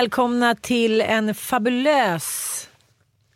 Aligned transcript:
Välkomna 0.00 0.54
till 0.54 1.00
en 1.00 1.34
fabulös 1.34 2.68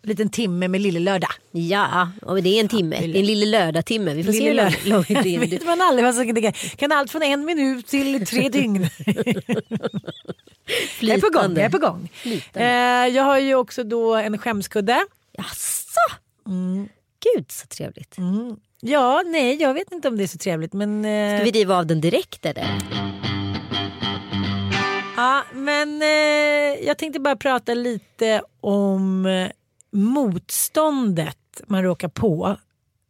liten 0.02 0.28
timme 0.28 0.68
med 0.68 0.80
Lille 0.80 1.00
Lördag. 1.00 1.30
Ja, 1.52 2.08
och 2.22 2.42
det 2.42 2.56
är 2.56 2.60
en 2.60 2.68
timme. 2.68 2.96
Det 3.00 3.04
är 3.04 3.20
en 3.20 3.26
lille 3.26 3.46
lördag-timme. 3.46 4.14
Vi 4.14 4.24
får 4.24 4.32
se 4.32 4.38
hur 4.44 4.50
Lille 4.50 4.72
lång- 4.84 5.04
det 5.22 5.38
Vet 5.38 5.66
man 5.66 5.80
aldrig 5.80 6.04
vad 6.04 6.14
som 6.14 6.34
kan, 6.42 6.52
kan 6.52 6.92
allt 6.92 7.10
från 7.10 7.22
en 7.22 7.44
minut 7.44 7.86
till 7.86 8.26
tre 8.26 8.48
dygn. 8.52 8.88
jag 11.00 11.16
är 11.16 11.20
på 11.20 11.38
gång. 11.38 11.56
Jag, 11.56 11.64
är 11.64 11.70
på 11.70 11.78
gång. 11.78 12.08
Flytande. 12.14 12.68
Eh, 12.68 13.14
jag 13.16 13.22
har 13.22 13.38
ju 13.38 13.54
också 13.54 13.84
då 13.84 14.14
en 14.14 14.38
skämskudde. 14.38 15.04
Jaså? 15.32 16.00
Mm. 16.46 16.88
Gud 17.34 17.52
så 17.52 17.66
trevligt. 17.66 18.16
Ja, 18.80 19.22
nej, 19.26 19.62
jag 19.62 19.74
vet 19.74 19.92
inte 19.92 20.08
om 20.08 20.16
det 20.16 20.22
är 20.22 20.26
så 20.28 20.38
trevligt. 20.38 20.72
Men, 20.72 21.04
eh, 21.04 21.36
Ska 21.38 21.44
vi 21.44 21.50
riva 21.50 21.76
av 21.76 21.86
den 21.86 22.00
direkt 22.00 22.46
eller? 22.46 22.66
Ja, 25.24 25.44
men 25.52 26.02
eh, 26.02 26.86
jag 26.86 26.98
tänkte 26.98 27.20
bara 27.20 27.36
prata 27.36 27.74
lite 27.74 28.42
om 28.60 29.26
eh, 29.26 29.50
motståndet 29.92 31.62
man 31.66 31.82
råkar 31.82 32.08
på. 32.08 32.56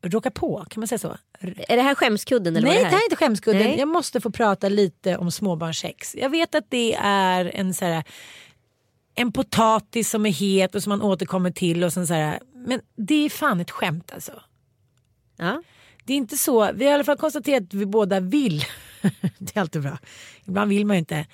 Råkar 0.03 0.31
på, 0.31 0.67
kan 0.71 0.81
man 0.81 0.89
säga 0.89 0.99
så? 0.99 1.17
Är 1.41 1.77
det 1.77 1.83
här 1.83 1.95
skämskudden 1.95 2.57
eller 2.57 2.69
Nej, 2.69 2.77
det 2.77 2.85
är 2.85 2.91
här 2.91 2.99
är 2.99 3.05
inte 3.05 3.17
skämskudden. 3.17 3.63
Nej. 3.63 3.79
Jag 3.79 3.89
måste 3.89 4.21
få 4.21 4.31
prata 4.31 4.69
lite 4.69 5.17
om 5.17 5.31
småbarnssex. 5.31 6.15
Jag 6.15 6.31
vet 6.31 6.55
att 6.55 6.65
det 6.69 6.95
är 7.01 7.51
en 7.55 7.75
så 7.75 7.85
här, 7.85 8.05
en 9.15 9.33
potatis 9.33 10.11
som 10.11 10.27
är 10.27 10.31
het 10.31 10.75
och 10.75 10.83
som 10.83 10.91
man 10.91 11.03
återkommer 11.03 11.51
till. 11.51 11.85
och 11.85 11.93
sen 11.93 12.07
så 12.07 12.15
här, 12.15 12.41
Men 12.55 12.81
det 12.97 13.15
är 13.15 13.31
fan 13.31 13.61
ett 13.61 13.71
skämt 13.71 14.13
alltså. 14.15 14.33
Ja. 15.37 15.63
Det 16.05 16.13
är 16.13 16.17
inte 16.17 16.37
så. 16.37 16.73
Vi 16.75 16.85
har 16.85 16.91
i 16.91 16.95
alla 16.95 17.05
fall 17.05 17.19
konstaterat 17.19 17.63
att 17.63 17.75
vi 17.75 17.87
båda 17.87 18.21
vill. 18.21 18.65
det 19.39 19.57
är 19.57 19.61
alltid 19.61 19.83
bra. 19.83 19.99
Ibland 20.45 20.71
vill 20.71 20.87
man 20.87 20.97
ju 20.97 20.99
inte. 20.99 21.27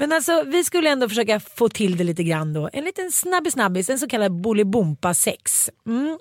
Men 0.00 0.12
alltså 0.12 0.42
vi 0.46 0.64
skulle 0.64 0.90
ändå 0.90 1.08
försöka 1.08 1.40
få 1.40 1.68
till 1.68 1.96
det 1.96 2.04
lite 2.04 2.22
grann 2.22 2.52
då. 2.52 2.70
En 2.72 2.84
liten 2.84 3.12
snabbis 3.12 3.52
snabbis, 3.52 3.90
en 3.90 3.98
så 3.98 4.08
kallad 4.08 4.32
bolibompa 4.32 5.14
sex. 5.14 5.70
Mm. 5.86 6.18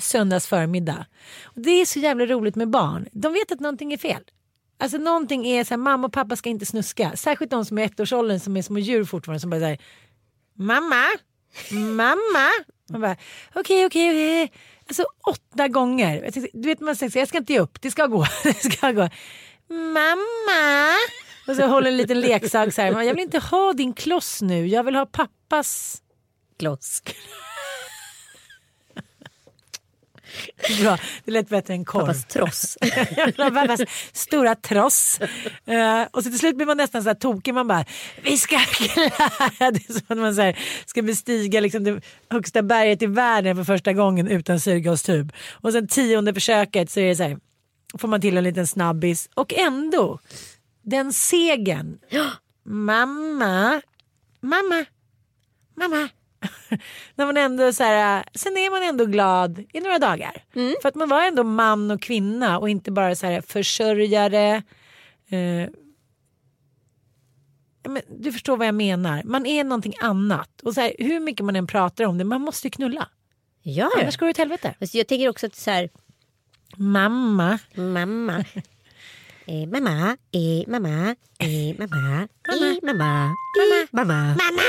Söndags 0.00 0.46
förmiddag. 0.46 1.06
Och 1.44 1.60
det 1.60 1.70
är 1.70 1.86
så 1.86 1.98
jävla 1.98 2.26
roligt 2.26 2.56
med 2.56 2.70
barn. 2.70 3.08
De 3.12 3.32
vet 3.32 3.52
att 3.52 3.60
någonting 3.60 3.92
är 3.92 3.98
fel. 3.98 4.22
Alltså 4.78 4.98
någonting 4.98 5.46
är 5.46 5.64
så 5.64 5.70
här, 5.70 5.78
mamma 5.78 6.06
och 6.06 6.12
pappa 6.12 6.36
ska 6.36 6.50
inte 6.50 6.66
snuska. 6.66 7.16
Särskilt 7.16 7.50
de 7.50 7.64
som 7.64 7.78
är 7.78 7.84
ettårsåldern 7.84 8.40
som 8.40 8.56
är 8.56 8.62
små 8.62 8.78
djur 8.78 9.04
fortfarande 9.04 9.40
som 9.40 9.50
bara 9.50 9.60
säger 9.60 9.78
Mamma, 10.54 11.04
mamma. 11.70 12.48
Man 12.90 13.00
bara 13.00 13.16
okej, 13.54 13.86
okej, 13.86 14.10
okej. 14.10 14.52
Alltså 14.88 15.04
åtta 15.26 15.68
gånger. 15.68 16.30
Du 16.52 16.68
vet 16.68 16.80
man 16.80 16.96
säger 16.96 17.18
jag 17.18 17.28
ska 17.28 17.38
inte 17.38 17.52
ge 17.52 17.60
upp, 17.60 17.80
det 17.80 17.90
ska 17.90 18.06
gå. 18.06 18.26
Det 18.42 18.72
ska 18.72 18.92
gå. 18.92 19.08
Mamma. 19.68 20.94
Och 21.48 21.56
så 21.56 21.66
håller 21.66 21.90
en 21.90 21.96
liten 21.96 22.20
leksak 22.20 22.74
så 22.74 22.82
här. 22.82 23.02
Jag 23.02 23.14
vill 23.14 23.22
inte 23.22 23.38
ha 23.38 23.72
din 23.72 23.92
kloss 23.92 24.42
nu, 24.42 24.66
jag 24.66 24.84
vill 24.84 24.94
ha 24.94 25.06
pappas 25.06 26.02
Kloss. 26.58 27.02
Bra, 30.80 30.98
det 31.24 31.30
lät 31.30 31.48
bättre 31.48 31.74
än 31.74 31.84
korv. 31.84 32.00
Pappas 32.00 32.24
tross. 32.24 32.78
Pappas 33.36 33.80
stora 34.12 34.54
tross. 34.54 35.20
Eh, 35.66 36.02
och 36.10 36.22
så 36.22 36.30
till 36.30 36.38
slut 36.38 36.56
blir 36.56 36.66
man 36.66 36.76
nästan 36.76 37.02
så 37.02 37.08
här 37.08 37.14
tokig. 37.14 37.54
Man 37.54 37.68
bara, 37.68 37.84
vi 38.22 38.36
ska 38.36 38.58
klara 38.72 39.70
det. 39.70 39.88
är 39.88 39.92
som 39.92 40.02
att 40.08 40.18
man 40.18 40.34
så 40.34 40.42
här, 40.42 40.58
ska 40.86 41.02
bestiga 41.02 41.60
liksom 41.60 41.84
det 41.84 42.00
högsta 42.30 42.62
berget 42.62 43.02
i 43.02 43.06
världen 43.06 43.56
för 43.56 43.64
första 43.64 43.92
gången 43.92 44.28
utan 44.28 44.60
syrgastub. 44.60 45.32
Och 45.52 45.72
sen 45.72 45.88
tionde 45.88 46.34
försöket 46.34 46.90
så 46.90 47.00
är 47.00 47.08
det 47.08 47.16
så 47.16 47.22
här, 47.22 47.38
får 47.98 48.08
man 48.08 48.20
till 48.20 48.36
en 48.36 48.44
liten 48.44 48.66
snabbis. 48.66 49.28
Och 49.34 49.54
ändå, 49.54 50.18
den 50.82 51.12
segern. 51.12 51.98
Mamma, 52.62 53.80
mamma, 54.40 54.84
mamma. 55.76 56.08
När 57.14 57.26
man 57.26 57.36
ändå 57.36 57.72
så 57.72 57.82
här, 57.84 58.24
sen 58.34 58.56
är 58.56 58.70
man 58.70 58.82
ändå 58.82 59.04
glad 59.06 59.64
i 59.72 59.80
några 59.80 59.98
dagar. 59.98 60.44
För 60.82 60.88
att 60.88 60.94
man 60.94 61.08
var 61.08 61.22
ändå 61.24 61.44
man 61.44 61.90
och 61.90 62.02
kvinna 62.02 62.58
och 62.58 62.68
inte 62.70 62.90
bara 62.90 63.14
så 63.14 63.26
här 63.26 63.40
försörjare. 63.40 64.62
Eh, 65.28 65.68
men 67.88 68.02
du 68.18 68.32
förstår 68.32 68.56
vad 68.56 68.66
jag 68.66 68.74
menar. 68.74 69.22
Man 69.24 69.46
är 69.46 69.64
någonting 69.64 69.94
annat. 70.00 70.60
Och 70.62 70.74
så 70.74 70.80
här, 70.80 70.92
hur 70.98 71.20
mycket 71.20 71.44
man 71.46 71.56
än 71.56 71.66
pratar 71.66 72.04
om 72.04 72.18
det, 72.18 72.24
man 72.24 72.40
måste 72.40 72.66
ju 72.66 72.70
knulla. 72.70 73.08
Ja, 73.62 73.90
Annars 74.00 74.16
går 74.16 74.26
det 74.26 74.30
åt 74.30 74.36
helvete. 74.38 74.74
Jag 74.92 75.06
tänker 75.06 75.28
också 75.28 75.46
att 75.46 75.54
så 75.56 75.70
här, 75.70 75.88
Mamma. 76.76 77.58
mamma. 77.74 78.44
Eh, 79.48 79.66
mamma, 79.66 80.16
eh, 80.32 80.64
mamma, 80.66 81.16
eh, 81.38 81.74
mamma, 81.78 82.28
eh, 82.48 82.78
mamma, 82.82 83.34
eh, 83.58 83.86
mamma. 83.92 84.62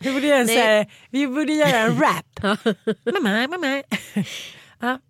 Vi 0.00 0.12
borde 0.12 0.26
göra 0.26 0.38
en, 0.38 0.48
så 0.48 0.54
här, 0.54 0.92
vi 1.10 1.26
borde 1.26 1.52
göra 1.52 1.78
en 1.78 1.98
rap. 2.00 2.58
Mamma, 3.04 3.46
mamma. 3.50 3.82
ja. 4.80 5.00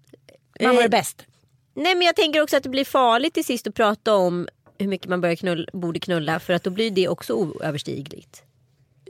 Mamma 0.61 0.83
är 0.83 0.89
bäst. 0.89 1.27
Nej 1.75 1.95
men 1.95 2.07
jag 2.07 2.17
tänker 2.17 2.43
också 2.43 2.57
att 2.57 2.63
det 2.63 2.69
blir 2.69 2.85
farligt 2.85 3.35
till 3.35 3.45
sist 3.45 3.67
att 3.67 3.75
prata 3.75 4.15
om 4.15 4.49
hur 4.79 4.89
mycket 4.89 5.09
man 5.09 5.21
börjar 5.21 5.37
knulla, 5.37 5.67
borde 5.73 6.01
knulla 6.01 6.41
för 6.41 6.53
att 6.53 6.65
då 6.65 6.71
blir 6.71 6.91
det 6.91 7.09
också 7.09 7.33
oöverstigligt. 7.33 8.43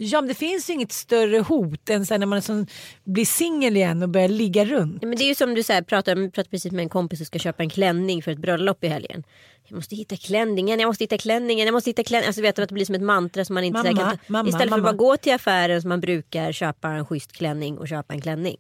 Ja 0.03 0.21
men 0.21 0.29
det 0.29 0.35
finns 0.35 0.71
ju 0.71 0.75
inget 0.75 0.93
större 0.93 1.39
hot 1.39 1.91
än 1.91 2.05
när 2.11 2.27
man 2.27 2.43
som 2.43 2.67
blir 3.05 3.25
singel 3.25 3.77
igen 3.77 4.03
och 4.03 4.09
börjar 4.09 4.29
ligga 4.29 4.65
runt. 4.65 4.99
Ja, 5.03 5.09
men 5.09 5.19
det 5.19 5.25
är 5.25 5.29
ju 5.29 5.35
som 5.35 5.55
du 5.55 5.63
så 5.63 5.73
här, 5.73 5.83
pratar, 5.83 6.17
jag 6.17 6.33
pratade 6.33 6.51
precis 6.51 6.73
med 6.73 6.83
en 6.83 6.89
kompis 6.89 7.19
som 7.19 7.27
ska 7.27 7.39
köpa 7.39 7.63
en 7.63 7.71
klänning 7.71 8.23
för 8.23 8.31
ett 8.31 8.39
bröllop 8.39 8.85
i 8.85 8.89
helgen. 8.89 9.25
Jag 9.69 9.77
måste 9.77 9.97
hitta 9.97 10.17
klänningen, 10.17 10.81
jag 10.81 10.87
måste 10.87 11.05
hitta 11.05 11.19
klänningen, 11.19 11.67
jag 11.67 11.73
måste 11.73 11.91
hitta 11.91 12.05
klänningen. 12.05 12.29
Alltså 12.29 12.43
vet 12.43 12.57
du 12.57 12.63
att 12.63 12.69
det 12.69 12.75
blir 12.75 12.85
som 12.85 12.95
ett 12.95 13.03
mantra 13.03 13.45
som 13.45 13.55
man 13.55 13.65
inte 13.65 13.83
Mamma, 13.83 13.99
kan 14.11 14.19
mamma, 14.27 14.49
Istället 14.49 14.71
mamma. 14.71 14.83
för 14.83 14.91
att 14.91 14.97
bara 14.99 15.09
gå 15.09 15.17
till 15.17 15.33
affären 15.35 15.83
som 15.83 15.89
man 15.89 16.01
brukar 16.01 16.53
köpa 16.53 16.89
en 16.89 17.07
schysst 17.07 17.33
klänning 17.33 17.79
och 17.79 17.89
köpa 17.89 18.15
en 18.15 18.21
klänning. 18.21 18.57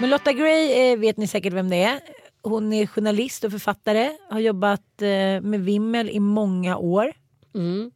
Men 0.00 0.10
Lotta 0.10 0.32
Gray 0.32 0.72
eh, 0.72 0.98
vet 0.98 1.16
ni 1.16 1.26
säkert 1.26 1.52
vem 1.52 1.70
det 1.70 1.82
är. 1.82 2.00
Hon 2.42 2.72
är 2.72 2.86
journalist 2.86 3.44
och 3.44 3.50
författare. 3.50 4.10
Har 4.30 4.40
jobbat 4.40 5.02
eh, 5.02 5.40
med 5.40 5.60
Vimmel 5.60 6.10
i 6.10 6.20
många 6.20 6.76
år. 6.76 7.12
Mm. 7.54 7.90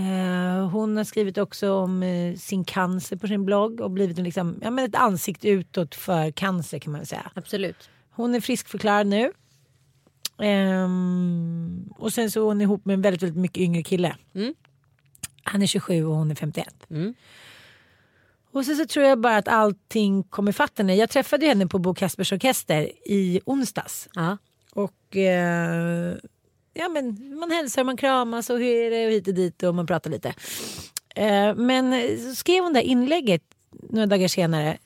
Eh, 0.00 0.68
hon 0.68 0.96
har 0.96 1.04
skrivit 1.04 1.38
också 1.38 1.72
om 1.72 2.02
eh, 2.02 2.36
sin 2.36 2.64
cancer 2.64 3.16
på 3.16 3.26
sin 3.26 3.44
blogg 3.44 3.80
och 3.80 3.90
blivit 3.90 4.18
liksom, 4.18 4.58
ja, 4.62 4.70
men 4.70 4.84
ett 4.84 4.94
ansikte 4.94 5.48
utåt 5.48 5.94
för 5.94 6.30
cancer 6.30 6.78
kan 6.78 6.92
man 6.92 7.06
säga. 7.06 7.30
Absolut. 7.34 7.90
Hon 8.10 8.34
är 8.34 8.40
friskförklarad 8.40 9.06
nu. 9.06 9.32
Ehm, 10.38 11.92
och 11.98 12.12
sen 12.12 12.30
så 12.30 12.40
är 12.40 12.44
hon 12.44 12.60
ihop 12.60 12.84
med 12.84 12.94
en 12.94 13.02
väldigt, 13.02 13.22
väldigt 13.22 13.40
mycket 13.40 13.60
yngre 13.60 13.82
kille. 13.82 14.16
Mm. 14.34 14.54
Han 15.42 15.62
är 15.62 15.66
27 15.66 16.04
och 16.04 16.14
hon 16.14 16.30
är 16.30 16.34
51. 16.34 16.86
Mm. 16.90 17.14
Och 18.52 18.64
sen 18.64 18.76
så 18.76 18.86
tror 18.86 19.06
jag 19.06 19.20
bara 19.20 19.36
att 19.36 19.48
allting 19.48 20.22
kom 20.22 20.48
ifatt 20.48 20.78
henne. 20.78 20.94
Jag 20.94 21.10
träffade 21.10 21.46
henne 21.46 21.66
på 21.66 21.78
Bo 21.78 21.94
Kaspers 21.94 22.32
Orkester 22.32 22.82
i 23.04 23.40
onsdags. 23.44 24.08
Ja. 24.14 24.38
Och 24.72 25.16
eh, 25.16 26.16
ja, 26.74 26.88
men 26.88 27.38
man 27.38 27.50
hälsar, 27.50 27.84
man 27.84 27.96
kramas 27.96 28.50
och 28.50 28.58
hur 28.58 28.66
är 28.66 28.90
det 28.90 29.06
och 29.06 29.12
hit 29.12 29.28
och 29.28 29.34
dit 29.34 29.62
och 29.62 29.74
man 29.74 29.86
pratar 29.86 30.10
lite. 30.10 30.34
Eh, 31.14 31.54
men 31.54 32.16
så 32.18 32.34
skrev 32.34 32.62
hon 32.62 32.72
det 32.72 32.78
här 32.78 32.86
inlägget 32.86 33.42
några 33.90 34.06
dagar 34.06 34.28
senare. 34.28 34.78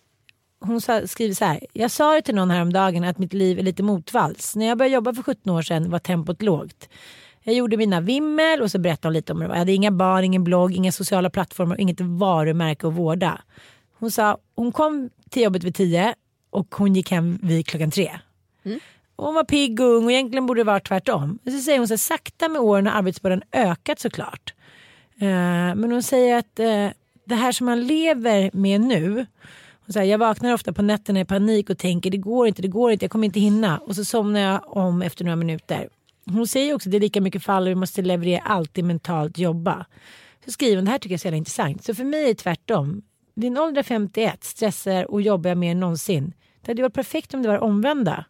Hon 0.60 0.80
sa, 0.80 1.06
skriver 1.06 1.34
så 1.34 1.44
här. 1.44 1.66
Jag 1.72 1.90
sa 1.90 2.14
det 2.14 2.22
till 2.22 2.34
någon 2.34 2.50
häromdagen 2.50 3.04
att 3.04 3.18
mitt 3.18 3.32
liv 3.32 3.58
är 3.58 3.62
lite 3.62 3.82
motvalls. 3.82 4.56
När 4.56 4.66
jag 4.66 4.78
började 4.78 4.94
jobba 4.94 5.14
för 5.14 5.22
17 5.22 5.52
år 5.52 5.62
sedan 5.62 5.90
var 5.90 5.98
tempot 5.98 6.42
lågt. 6.42 6.88
Jag 7.42 7.54
gjorde 7.54 7.76
mina 7.76 8.00
vimmel 8.00 8.62
och 8.62 8.70
så 8.70 8.78
berättade 8.78 9.08
hon 9.08 9.12
lite 9.12 9.32
om 9.32 9.38
det. 9.38 9.46
Jag 9.46 9.54
hade 9.54 9.72
inga 9.72 9.90
barn, 9.90 10.24
ingen 10.24 10.44
blogg, 10.44 10.72
inga 10.72 10.92
sociala 10.92 11.30
plattformar, 11.30 11.80
inget 11.80 12.00
varumärke 12.00 12.86
att 12.86 12.92
vårda. 12.92 13.40
Hon 13.98 14.10
sa 14.10 14.38
hon 14.54 14.72
kom 14.72 15.10
till 15.30 15.42
jobbet 15.42 15.64
vid 15.64 15.74
tio 15.74 16.14
och 16.50 16.74
hon 16.74 16.94
gick 16.94 17.10
hem 17.10 17.38
vid 17.42 17.66
klockan 17.66 17.90
3. 17.90 18.10
Och 19.16 19.26
Hon 19.26 19.34
var 19.34 19.44
pigg 19.44 19.80
och 19.80 19.86
ung 19.86 20.04
och 20.04 20.12
egentligen 20.12 20.46
borde 20.46 20.60
det 20.60 20.64
vara 20.64 20.80
tvärtom. 20.80 21.38
Så 21.44 21.58
säger 21.58 21.78
hon 21.78 21.88
så 21.88 21.92
här, 21.92 21.98
sakta 21.98 22.48
med 22.48 22.60
åren 22.60 22.86
har 22.86 22.98
arbetsbördan 22.98 23.42
ökat 23.52 24.00
såklart. 24.00 24.54
Eh, 25.20 25.26
men 25.74 25.92
hon 25.92 26.02
säger 26.02 26.38
att 26.38 26.58
eh, 26.58 26.88
det 27.24 27.34
här 27.34 27.52
som 27.52 27.64
man 27.64 27.86
lever 27.86 28.50
med 28.52 28.80
nu. 28.80 29.26
Hon 29.86 29.92
säger, 29.92 30.10
jag 30.10 30.18
vaknar 30.18 30.54
ofta 30.54 30.72
på 30.72 30.82
nätterna 30.82 31.20
i 31.20 31.24
panik 31.24 31.70
och 31.70 31.78
tänker 31.78 32.10
det 32.10 32.16
går 32.16 32.48
inte, 32.48 32.62
det 32.62 32.68
går 32.68 32.92
inte, 32.92 33.04
jag 33.04 33.10
kommer 33.10 33.24
inte 33.24 33.40
hinna. 33.40 33.78
Och 33.78 33.96
så 33.96 34.04
somnar 34.04 34.40
jag 34.40 34.76
om 34.76 35.02
efter 35.02 35.24
några 35.24 35.36
minuter. 35.36 35.88
Hon 36.26 36.46
säger 36.46 36.74
också 36.74 36.88
att 36.88 36.90
det 36.90 36.98
är 36.98 37.00
lika 37.00 37.20
mycket 37.20 37.42
fall 37.42 37.62
och 37.62 37.68
vi 37.68 37.74
måste 37.74 38.02
leverera 38.02 38.40
alltid 38.40 38.84
mentalt 38.84 39.38
jobba. 39.38 39.86
Så 40.44 40.50
skriver 40.50 40.76
hon, 40.76 40.84
det 40.84 40.90
här 40.90 40.98
tycker 40.98 41.12
jag 41.12 41.18
är 41.18 41.20
så 41.20 41.26
jävla 41.26 41.36
intressant. 41.36 41.84
Så 41.84 41.94
för 41.94 42.04
mig 42.04 42.24
är 42.24 42.28
det 42.28 42.34
tvärtom. 42.34 43.02
Din 43.34 43.58
ålder 43.58 43.78
är 43.78 43.82
51, 43.82 44.44
stressar 44.44 45.10
och 45.10 45.22
jobbar 45.22 45.54
mer 45.54 45.70
än 45.70 45.80
någonsin. 45.80 46.32
Det 46.60 46.70
hade 46.70 46.82
varit 46.82 46.94
perfekt 46.94 47.34
om 47.34 47.42
det 47.42 47.48
var 47.48 47.58
omvända. 47.58 48.24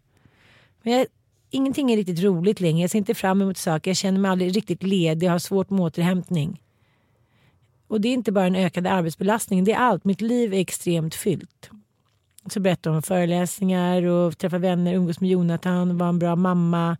Men 0.84 0.92
jag, 0.92 1.06
ingenting 1.50 1.92
är 1.92 1.96
riktigt 1.96 2.22
roligt 2.22 2.60
längre. 2.60 2.80
Jag 2.80 2.90
ser 2.90 2.98
inte 2.98 3.14
fram 3.14 3.42
emot 3.42 3.56
saker. 3.56 3.90
Jag 3.90 3.96
känner 3.96 4.20
mig 4.20 4.30
aldrig 4.30 4.56
riktigt 4.56 4.82
ledig. 4.82 5.26
Jag 5.26 5.32
har 5.32 5.38
svårt 5.38 5.70
med 5.70 5.80
återhämtning. 5.80 6.62
Och 7.88 8.00
det 8.00 8.08
är 8.08 8.12
inte 8.12 8.32
bara 8.32 8.46
en 8.46 8.56
ökad 8.56 8.86
arbetsbelastning. 8.86 9.64
Det 9.64 9.72
är 9.72 9.78
allt. 9.78 10.04
Mitt 10.04 10.20
liv 10.20 10.54
är 10.54 10.58
extremt 10.58 11.14
fyllt. 11.14 11.70
Så 12.50 12.60
berättar 12.60 12.90
hon 12.90 12.96
om 12.96 13.02
föreläsningar 13.02 14.02
och 14.02 14.38
träffa 14.38 14.58
vänner, 14.58 14.94
umgås 14.94 15.20
med 15.20 15.30
Jonathan, 15.30 15.98
vara 15.98 16.08
en 16.08 16.18
bra 16.18 16.36
mamma. 16.36 16.96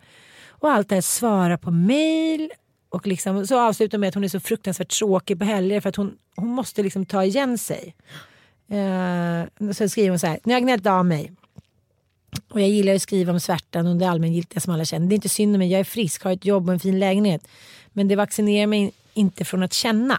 Och 0.48 0.70
allt 0.70 0.88
det 0.88 0.94
här, 0.94 1.02
svara 1.02 1.58
på 1.58 1.70
mejl. 1.70 2.50
Och 2.88 3.06
liksom, 3.06 3.46
så 3.46 3.60
avslutar 3.60 3.98
med 3.98 4.08
att 4.08 4.14
hon 4.14 4.24
är 4.24 4.28
så 4.28 4.40
fruktansvärt 4.40 4.98
tråkig 4.98 5.38
på 5.38 5.44
helger 5.44 5.80
för 5.80 5.88
att 5.88 5.96
hon, 5.96 6.16
hon 6.36 6.48
måste 6.48 6.82
liksom 6.82 7.06
ta 7.06 7.24
igen 7.24 7.58
sig. 7.58 7.94
Uh, 8.72 9.72
så 9.72 9.88
skriver 9.88 10.10
hon 10.10 10.18
så 10.18 10.26
här, 10.26 10.38
nu 10.44 10.52
har 10.52 10.60
jag 10.60 10.62
gnällt 10.62 10.86
av 10.86 11.06
mig. 11.06 11.32
Och 12.48 12.60
jag 12.60 12.68
gillar 12.68 12.94
att 12.94 13.02
skriva 13.02 13.32
om 13.32 13.40
svärtan 13.40 13.86
och 13.86 13.96
det 13.96 14.08
allmängiltiga 14.08 14.60
som 14.60 14.74
alla 14.74 14.84
känner. 14.84 15.06
Det 15.06 15.12
är 15.12 15.16
inte 15.16 15.28
synd 15.28 15.54
om 15.54 15.58
mig, 15.58 15.70
jag 15.70 15.80
är 15.80 15.84
frisk, 15.84 16.24
har 16.24 16.32
ett 16.32 16.44
jobb 16.44 16.68
och 16.68 16.72
en 16.72 16.80
fin 16.80 16.98
lägenhet. 16.98 17.48
Men 17.92 18.08
det 18.08 18.16
vaccinerar 18.16 18.66
mig 18.66 18.92
inte 19.14 19.44
från 19.44 19.62
att 19.62 19.72
känna. 19.72 20.18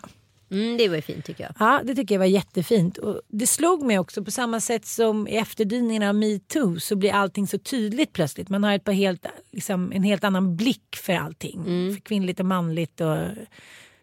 Mm, 0.52 0.78
det 0.78 0.88
var 0.88 0.96
ju 0.96 1.02
fint 1.02 1.26
tycker 1.26 1.44
jag. 1.44 1.54
Ja, 1.60 1.82
det 1.84 1.96
tycker 1.96 2.16
jag 2.16 2.20
var 2.20 2.26
jättefint. 2.26 2.98
Och 2.98 3.22
det 3.28 3.48
slog 3.48 3.84
mig 3.84 4.00
också 4.00 4.24
på 4.24 4.32
samma 4.32 4.60
sätt 4.60 4.86
som 4.86 5.28
i 5.28 5.38
efterdyningarna 5.38 6.10
av 6.10 6.16
metoo 6.16 6.80
så 6.80 6.96
blir 6.96 7.12
allting 7.12 7.48
så 7.48 7.58
tydligt 7.58 8.14
plötsligt. 8.14 8.50
Man 8.50 8.64
har 8.64 8.74
ett 8.74 8.84
par 8.84 8.92
helt, 8.92 9.26
liksom, 9.52 9.92
en 9.92 10.04
helt 10.04 10.24
annan 10.24 10.56
blick 10.56 10.96
för 10.96 11.14
allting. 11.14 11.64
För 11.94 12.02
kvinnligt 12.02 12.40
och 12.40 12.46
manligt 12.46 13.02
och 13.02 13.18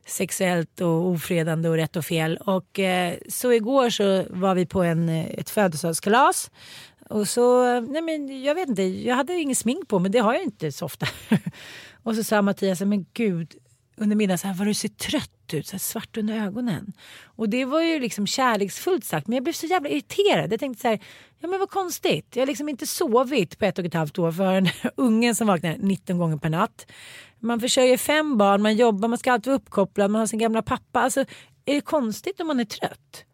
sexuellt 0.07 0.81
och 0.81 1.07
ofredande 1.07 1.69
och 1.69 1.77
rätt 1.77 1.97
och 1.97 2.05
fel. 2.05 2.37
Och 2.37 2.79
eh, 2.79 3.15
så 3.29 3.53
igår 3.53 3.91
så 3.91 4.25
var 4.31 4.55
vi 4.55 4.67
på 4.67 4.83
en, 4.83 5.09
eh, 5.09 5.27
ett 5.27 5.51
födelsedagskalas. 5.51 6.51
Och 7.13 7.29
så, 7.29 7.81
nej 7.81 8.03
men 8.03 8.43
jag 8.43 8.55
vet 8.55 8.69
inte, 8.69 8.83
jag 8.83 9.17
hade 9.17 9.35
ingen 9.35 9.57
smink 9.57 9.89
på 9.89 9.99
men 9.99 10.13
det 10.13 10.19
har 10.19 10.35
jag 10.35 10.43
inte 10.43 10.73
så 10.73 10.85
ofta. 10.85 11.07
och 12.03 12.17
så 12.17 12.25
sa 12.25 12.43
Mattias, 12.43 12.81
men 12.81 13.07
gud, 13.13 13.55
under 13.97 14.17
middagen 14.17 14.39
så 14.39 14.47
här, 14.47 14.55
vad 14.55 14.67
du 14.67 14.75
ser 14.75 14.89
trött 14.89 15.55
ut, 15.55 15.67
så 15.67 15.73
här, 15.73 15.79
svart 15.79 16.17
under 16.17 16.47
ögonen. 16.47 16.93
Och 17.25 17.49
det 17.49 17.65
var 17.65 17.83
ju 17.83 18.01
liksom 18.01 18.27
kärleksfullt 18.27 19.05
sagt 19.05 19.27
men 19.27 19.35
jag 19.35 19.45
blev 19.45 19.53
så 19.53 19.67
jävla 19.67 19.89
irriterad. 19.89 20.53
Jag 20.53 20.61
tänkte 20.61 20.83
så 20.83 20.89
här, 20.89 21.01
ja 21.39 21.49
men 21.49 21.59
vad 21.59 21.71
konstigt. 21.71 22.37
Jag 22.37 22.43
har 22.43 22.47
liksom 22.47 22.69
inte 22.69 22.87
sovit 22.87 23.59
på 23.59 23.65
ett 23.65 23.79
och 23.79 23.85
ett 23.85 23.95
halvt 23.95 24.19
år 24.19 24.33
för 24.33 24.53
en 24.53 24.69
ungen 24.97 25.35
som 25.35 25.47
vaknar 25.47 25.77
19 25.79 26.19
gånger 26.19 26.37
per 26.37 26.51
natt. 26.51 26.87
Man 27.41 27.61
försörjer 27.61 27.97
fem 27.97 28.39
barn, 28.39 28.63
man 28.63 28.77
jobbar, 28.77 29.09
man 29.09 29.19
ska 29.19 29.33
alltid 29.33 29.51
vara 29.51 29.57
uppkopplad, 29.57 30.11
man 30.11 30.19
har 30.19 30.27
sin 30.27 30.39
gamla 30.39 30.63
pappa. 30.63 31.01
Alltså, 31.01 31.21
är 31.65 31.75
det 31.75 31.81
konstigt 31.81 32.41
om 32.41 32.47
man 32.47 32.61
är 32.61 32.65
trött? 32.65 33.25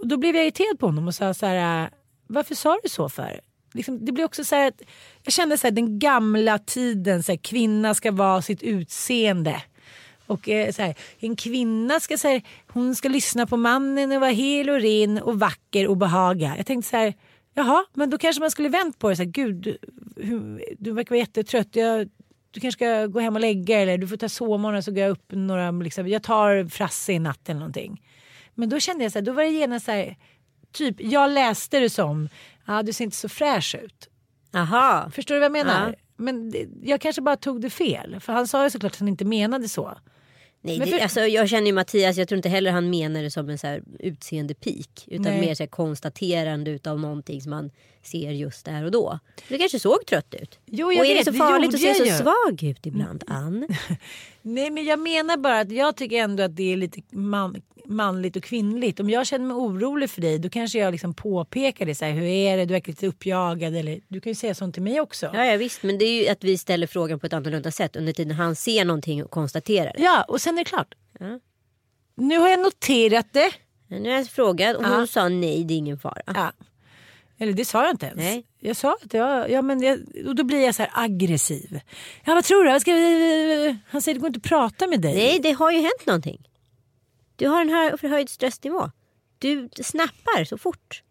Och 0.00 0.08
då 0.08 0.16
blev 0.16 0.36
jag 0.36 0.44
irriterad 0.44 0.78
på 0.78 0.86
honom 0.86 1.06
och 1.06 1.14
sa 1.14 1.34
så 1.34 1.46
här, 1.46 1.90
varför 2.28 2.54
sa 2.54 2.78
du 2.82 2.88
så 2.88 3.08
för? 3.08 3.40
Liksom, 3.72 4.04
det 4.04 4.12
blir 4.12 4.24
också 4.24 4.44
så 4.44 4.54
här 4.54 4.68
att 4.68 4.82
jag 5.22 5.32
kände 5.32 5.58
så 5.58 5.66
här, 5.66 5.72
den 5.72 5.98
gamla 5.98 6.58
tiden, 6.58 7.22
så 7.22 7.32
här, 7.32 7.36
kvinna 7.36 7.94
ska 7.94 8.12
vara 8.12 8.42
sitt 8.42 8.62
utseende. 8.62 9.62
Och 10.26 10.48
eh, 10.48 10.72
så 10.72 10.82
här, 10.82 10.94
en 11.18 11.36
kvinna 11.36 12.00
ska, 12.00 12.18
så 12.18 12.28
här, 12.28 12.42
hon 12.68 12.94
ska 12.94 13.08
lyssna 13.08 13.46
på 13.46 13.56
mannen 13.56 14.12
och 14.12 14.20
vara 14.20 14.30
hel 14.30 14.70
och 14.70 14.80
ren 14.80 15.18
och 15.18 15.38
vacker 15.38 15.88
och 15.88 15.96
behaga. 15.96 16.54
Jag 16.56 16.66
tänkte 16.66 16.90
så 16.90 16.96
här, 16.96 17.14
jaha, 17.54 17.84
men 17.94 18.10
då 18.10 18.18
kanske 18.18 18.40
man 18.40 18.50
skulle 18.50 18.68
vänt 18.68 18.98
på 18.98 19.10
det. 19.10 19.16
Så 19.16 19.22
här, 19.22 19.30
Gud, 19.30 19.54
du, 19.54 19.78
hur, 20.16 20.64
du 20.78 20.92
verkar 20.92 21.10
vara 21.10 21.20
jättetrött. 21.20 21.76
Jag, 21.76 22.08
du 22.50 22.60
kanske 22.60 22.78
ska 22.78 23.06
gå 23.06 23.20
hem 23.20 23.34
och 23.34 23.40
lägga 23.40 23.74
dig, 23.74 23.82
eller 23.82 23.98
du 23.98 24.08
får 24.08 24.16
ta 24.16 24.28
sovmorgon 24.28 24.82
så 24.82 24.90
går 24.90 25.02
jag 25.02 25.10
upp 25.10 25.32
några, 25.32 25.70
liksom, 25.70 26.08
jag 26.08 26.22
tar 26.22 26.68
frasse 26.68 27.12
i 27.12 27.18
natt 27.18 27.48
eller 27.48 27.60
någonting. 27.60 28.02
Men 28.54 28.68
då 28.68 28.80
kände 28.80 29.04
jag 29.04 29.12
så 29.12 29.18
här, 29.18 29.26
då 29.26 29.32
var 29.32 29.42
det 29.42 29.50
genast 29.50 29.86
så 29.86 29.92
här, 29.92 30.16
typ, 30.72 30.96
jag 30.98 31.30
läste 31.30 31.80
det 31.80 31.90
som, 31.90 32.28
ja 32.66 32.82
du 32.82 32.92
ser 32.92 33.04
inte 33.04 33.16
så 33.16 33.28
fräsch 33.28 33.74
ut. 33.84 34.08
Aha. 34.54 35.10
Förstår 35.14 35.34
du 35.34 35.38
vad 35.38 35.44
jag 35.44 35.52
menar? 35.52 35.88
Ja. 35.88 35.94
Men 36.16 36.50
det, 36.50 36.66
jag 36.82 37.00
kanske 37.00 37.22
bara 37.22 37.36
tog 37.36 37.60
det 37.60 37.70
fel. 37.70 38.20
För 38.20 38.32
han 38.32 38.48
sa 38.48 38.64
ju 38.64 38.70
såklart 38.70 38.92
att 38.92 38.98
han 38.98 39.08
inte 39.08 39.24
menade 39.24 39.68
så. 39.68 39.98
Nej, 40.60 40.78
det, 40.78 41.02
alltså, 41.02 41.20
jag 41.20 41.48
känner 41.48 41.66
ju 41.66 41.72
Mattias, 41.72 42.16
jag 42.16 42.28
tror 42.28 42.36
inte 42.36 42.48
heller 42.48 42.70
han 42.70 42.90
menar 42.90 43.22
det 43.22 43.30
som 43.30 43.48
en 43.48 43.58
så 43.58 43.66
här 43.66 43.82
utseendepik. 43.98 45.04
Utan 45.06 45.24
Nej. 45.24 45.40
mer 45.40 45.54
så 45.54 45.62
här 45.62 45.68
konstaterande 45.68 46.70
utav 46.70 47.00
någonting 47.00 47.40
som 47.40 47.50
man 47.50 47.70
ser 48.02 48.30
just 48.30 48.64
där 48.64 48.84
och 48.84 48.90
då. 48.90 49.18
Du 49.48 49.58
kanske 49.58 49.78
såg 49.78 50.06
trött 50.06 50.34
ut. 50.34 50.58
Jo, 50.66 50.92
jag 50.92 51.00
och 51.00 51.06
är 51.06 51.14
vet, 51.14 51.18
det 51.18 51.24
så 51.24 51.30
det 51.30 51.38
farligt 51.38 51.64
gjorde 51.64 51.76
att 51.76 51.82
se 51.82 51.94
så 51.94 52.04
ju. 52.04 52.10
Mm. 52.10 52.22
svag 52.22 52.62
ut 52.62 52.86
ibland, 52.86 53.24
Ann? 53.26 53.66
Nej 54.42 54.70
men 54.70 54.84
jag 54.84 54.98
menar 54.98 55.36
bara 55.36 55.60
att 55.60 55.72
jag 55.72 55.96
tycker 55.96 56.16
ändå 56.16 56.42
att 56.42 56.56
det 56.56 56.72
är 56.72 56.76
lite 56.76 57.00
man, 57.10 57.62
manligt 57.84 58.36
och 58.36 58.42
kvinnligt. 58.42 59.00
Om 59.00 59.10
jag 59.10 59.26
känner 59.26 59.46
mig 59.46 59.54
orolig 59.54 60.10
för 60.10 60.20
dig 60.20 60.38
då 60.38 60.48
kanske 60.48 60.78
jag 60.78 60.92
liksom 60.92 61.14
påpekar 61.14 61.86
det. 61.86 61.94
Så 61.94 62.04
här, 62.04 62.12
hur 62.12 62.22
är 62.22 62.56
det? 62.56 62.64
Du 62.64 62.72
verkar 62.72 62.92
lite 62.92 63.06
uppjagad. 63.06 63.76
Eller, 63.76 64.00
du 64.08 64.20
kan 64.20 64.30
ju 64.30 64.34
säga 64.34 64.54
sånt 64.54 64.74
till 64.74 64.82
mig 64.82 65.00
också. 65.00 65.30
Ja, 65.34 65.44
ja 65.44 65.56
visst, 65.56 65.82
men 65.82 65.98
det 65.98 66.04
är 66.04 66.22
ju 66.22 66.28
att 66.28 66.44
vi 66.44 66.58
ställer 66.58 66.86
frågan 66.86 67.20
på 67.20 67.26
ett 67.26 67.32
annorlunda 67.32 67.70
sätt 67.70 67.96
under 67.96 68.12
tiden 68.12 68.36
han 68.36 68.56
ser 68.56 68.84
någonting 68.84 69.24
och 69.24 69.30
konstaterar 69.30 69.92
det. 69.96 70.02
Ja, 70.02 70.24
och 70.28 70.40
sen 70.40 70.54
är 70.54 70.58
det 70.58 70.64
klart. 70.64 70.94
Ja. 71.20 71.40
Nu 72.14 72.38
har 72.38 72.48
jag 72.48 72.60
noterat 72.60 73.26
det. 73.32 73.50
Nu 73.88 74.10
har 74.10 74.16
jag 74.16 74.26
frågat 74.26 74.76
och 74.76 74.84
hon 74.84 75.00
Ja. 75.00 75.06
sa 75.06 75.28
nej, 75.28 75.64
det 75.64 75.74
är 75.74 75.78
ingen 75.78 75.98
fara. 75.98 76.22
Ja. 76.26 76.52
Eller 77.38 77.52
det 77.52 77.64
sa 77.64 77.82
jag 77.82 77.90
inte 77.90 78.06
ens. 78.06 78.16
Nej. 78.18 78.44
Jag 78.60 78.76
sa 78.76 78.96
att 79.04 79.14
jag, 79.14 79.50
ja, 79.50 79.62
men 79.62 79.82
jag, 79.82 79.98
och 80.26 80.34
då 80.34 80.44
blir 80.44 80.64
jag 80.64 80.74
så 80.74 80.86
aggressiv. 80.92 81.80
Ja 82.24 82.34
vad 82.34 82.44
tror 82.44 82.64
du? 82.64 82.70
Vad 82.70 82.80
Ska, 82.80 82.92
vi- 82.92 83.76
han 83.88 84.02
säger 84.02 84.14
det 84.14 84.20
går 84.20 84.26
inte 84.28 84.36
att 84.38 84.42
prata 84.42 84.86
med 84.86 85.00
dig. 85.00 85.14
Nej, 85.14 85.38
det 85.42 85.52
har 85.52 85.70
ju 85.72 85.78
hänt 85.78 86.06
någonting. 86.06 86.48
Du 87.36 87.48
har 87.48 87.60
en 87.60 87.68
hö- 87.70 87.96
förhöjd 87.96 88.28
stressnivå. 88.28 88.90
Du 89.38 89.68
snappar 89.82 90.44
så 90.44 90.58
fort. 90.58 91.02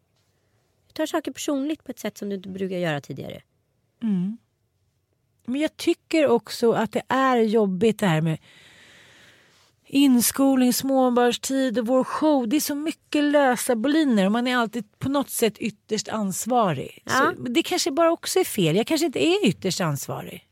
Du 0.88 0.94
tar 0.94 1.06
saker 1.06 1.32
personligt 1.32 1.84
på 1.84 1.92
ett 1.92 2.00
sätt 2.00 2.18
som 2.18 2.30
du 2.30 2.36
inte 2.36 2.50
brukar 2.50 2.78
göra 2.78 3.02
tidigare. 3.02 3.42
Men 5.46 5.62
jag 5.62 5.78
tycker 5.78 6.28
också 6.28 6.72
att 6.72 6.92
det 6.92 7.02
är 7.08 7.38
jobbigt 7.38 8.00
det 8.00 8.08
här 8.08 8.22
med 8.22 8.38
inskolning, 9.88 10.74
småbarnstid 10.74 11.80
och 11.80 11.88
vår 11.88 12.04
show. 12.04 12.48
Det 12.50 12.56
är 12.56 12.60
så 12.62 12.76
mycket 12.76 13.24
lösa 13.24 13.76
boliner 13.76 14.26
och 14.26 14.32
man 14.32 14.48
är 14.48 14.58
alltid 14.58 15.00
på 15.00 15.10
något 15.10 15.30
sätt 15.30 15.58
ytterst 15.58 16.10
ansvarig. 16.10 17.04
Ja. 17.06 17.12
Så 17.12 17.42
det 17.42 17.64
kanske 17.64 17.92
bara 17.92 18.12
också 18.12 18.40
är 18.40 18.44
fel. 18.44 18.76
Jag 18.76 18.88
kanske 18.88 19.06
inte 19.06 19.26
är 19.26 19.46
ytterst 19.46 19.82
ansvarig. 19.82 20.44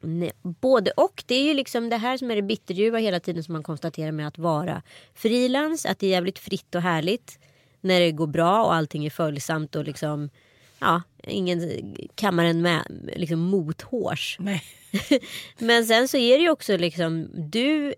Nej, 0.00 0.32
både 0.42 0.90
och. 0.90 1.24
Det 1.26 1.34
är 1.34 1.42
ju 1.42 1.54
liksom 1.54 1.88
det 1.88 1.96
här 1.96 2.16
som 2.16 2.30
är 2.30 2.36
det 2.36 2.42
bitterljuva 2.42 2.98
hela 2.98 3.20
tiden 3.20 3.44
som 3.44 3.52
man 3.52 3.62
konstaterar 3.62 4.12
med 4.12 4.28
att 4.28 4.38
vara 4.38 4.82
frilans. 5.14 5.86
Att 5.86 5.98
det 5.98 6.06
är 6.06 6.10
jävligt 6.10 6.38
fritt 6.38 6.74
och 6.74 6.82
härligt 6.82 7.38
när 7.80 8.00
det 8.00 8.12
går 8.12 8.26
bra 8.26 8.64
och 8.64 8.74
allting 8.74 9.06
är 9.06 9.10
följsamt 9.10 9.76
och 9.76 9.84
liksom 9.84 10.30
ja, 10.78 11.02
ingen 11.22 11.70
kammaren 12.14 12.62
med 12.62 12.82
liksom 13.16 13.38
mothårs. 13.38 14.38
Men 15.58 15.86
sen 15.86 16.08
så 16.08 16.16
är 16.16 16.38
det 16.38 16.42
ju 16.42 16.50
också 16.50 16.76
liksom 16.76 17.28
du 17.32 17.94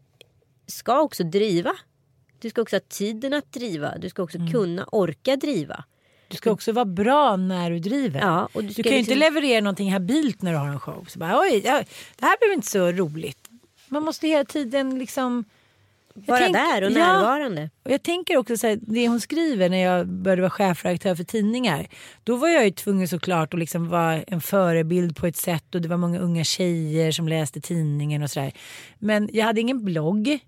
ska 0.73 1.01
också 1.01 1.25
driva. 1.25 1.73
Du 2.39 2.51
ska 2.51 2.63
också 2.63 2.77
ha 2.77 2.81
tiden 2.89 3.35
att 3.35 3.53
driva. 3.53 3.99
Du 3.99 4.09
ska 4.09 4.23
också 4.23 4.39
kunna 4.53 4.85
orka 4.93 5.37
driva. 5.37 5.85
Du 6.29 6.37
ska 6.37 6.51
också 6.51 6.73
vara 6.73 6.85
bra 6.85 7.37
när 7.37 7.71
du 7.71 7.79
driver. 7.79 8.21
Ja, 8.21 8.49
och 8.53 8.65
du 8.65 8.69
du 8.69 8.83
kan 8.83 8.93
ju 8.93 8.99
liksom- 8.99 9.13
inte 9.13 9.15
leverera 9.15 9.61
någonting 9.61 9.93
habilt 9.93 10.43
när 10.43 10.53
du 10.53 10.59
har 10.59 10.69
en 10.69 10.81
show. 10.81 11.05
Så 11.09 11.19
bara, 11.19 11.41
Oj, 11.41 11.63
ja, 11.65 11.83
det 12.19 12.27
här 12.27 12.37
blev 12.41 12.53
inte 12.53 12.67
så 12.71 12.93
roligt. 12.93 13.49
Man 13.89 14.03
måste 14.03 14.27
hela 14.29 14.45
tiden 14.45 14.99
liksom... 14.99 15.45
Vara 16.15 16.39
tänk- 16.39 16.57
där 16.57 16.83
och 16.83 16.91
Ja. 16.91 16.95
närvarande. 16.99 17.71
Och 17.83 17.91
jag 17.91 18.03
tänker 18.03 18.37
också 18.37 18.57
så 18.57 18.67
här, 18.67 18.79
det 18.83 19.09
hon 19.09 19.21
skriver 19.21 19.69
när 19.69 19.77
jag 19.83 20.07
började 20.09 20.43
vara 20.43 20.51
chefredaktör 20.51 21.15
för 21.15 21.25
tidningar. 21.25 21.87
Då 22.25 22.37
var 22.37 22.49
jag 22.49 22.65
ju 22.65 22.71
tvungen 22.71 23.09
såklart 23.09 23.55
att 23.55 23.61
liksom 23.61 23.89
vara 23.89 24.23
en 24.23 24.41
förebild 24.41 25.17
på 25.17 25.27
ett 25.27 25.37
sätt 25.37 25.75
och 25.75 25.81
det 25.81 25.89
var 25.89 25.97
många 25.97 26.19
unga 26.19 26.45
tjejer 26.45 27.13
som 27.13 27.29
läste 27.29 27.61
tidningen 27.61 28.23
och 28.23 28.31
sådär. 28.31 28.53
Men 28.99 29.29
jag 29.33 29.45
hade 29.45 29.61
ingen 29.61 29.85
blogg. 29.85 30.39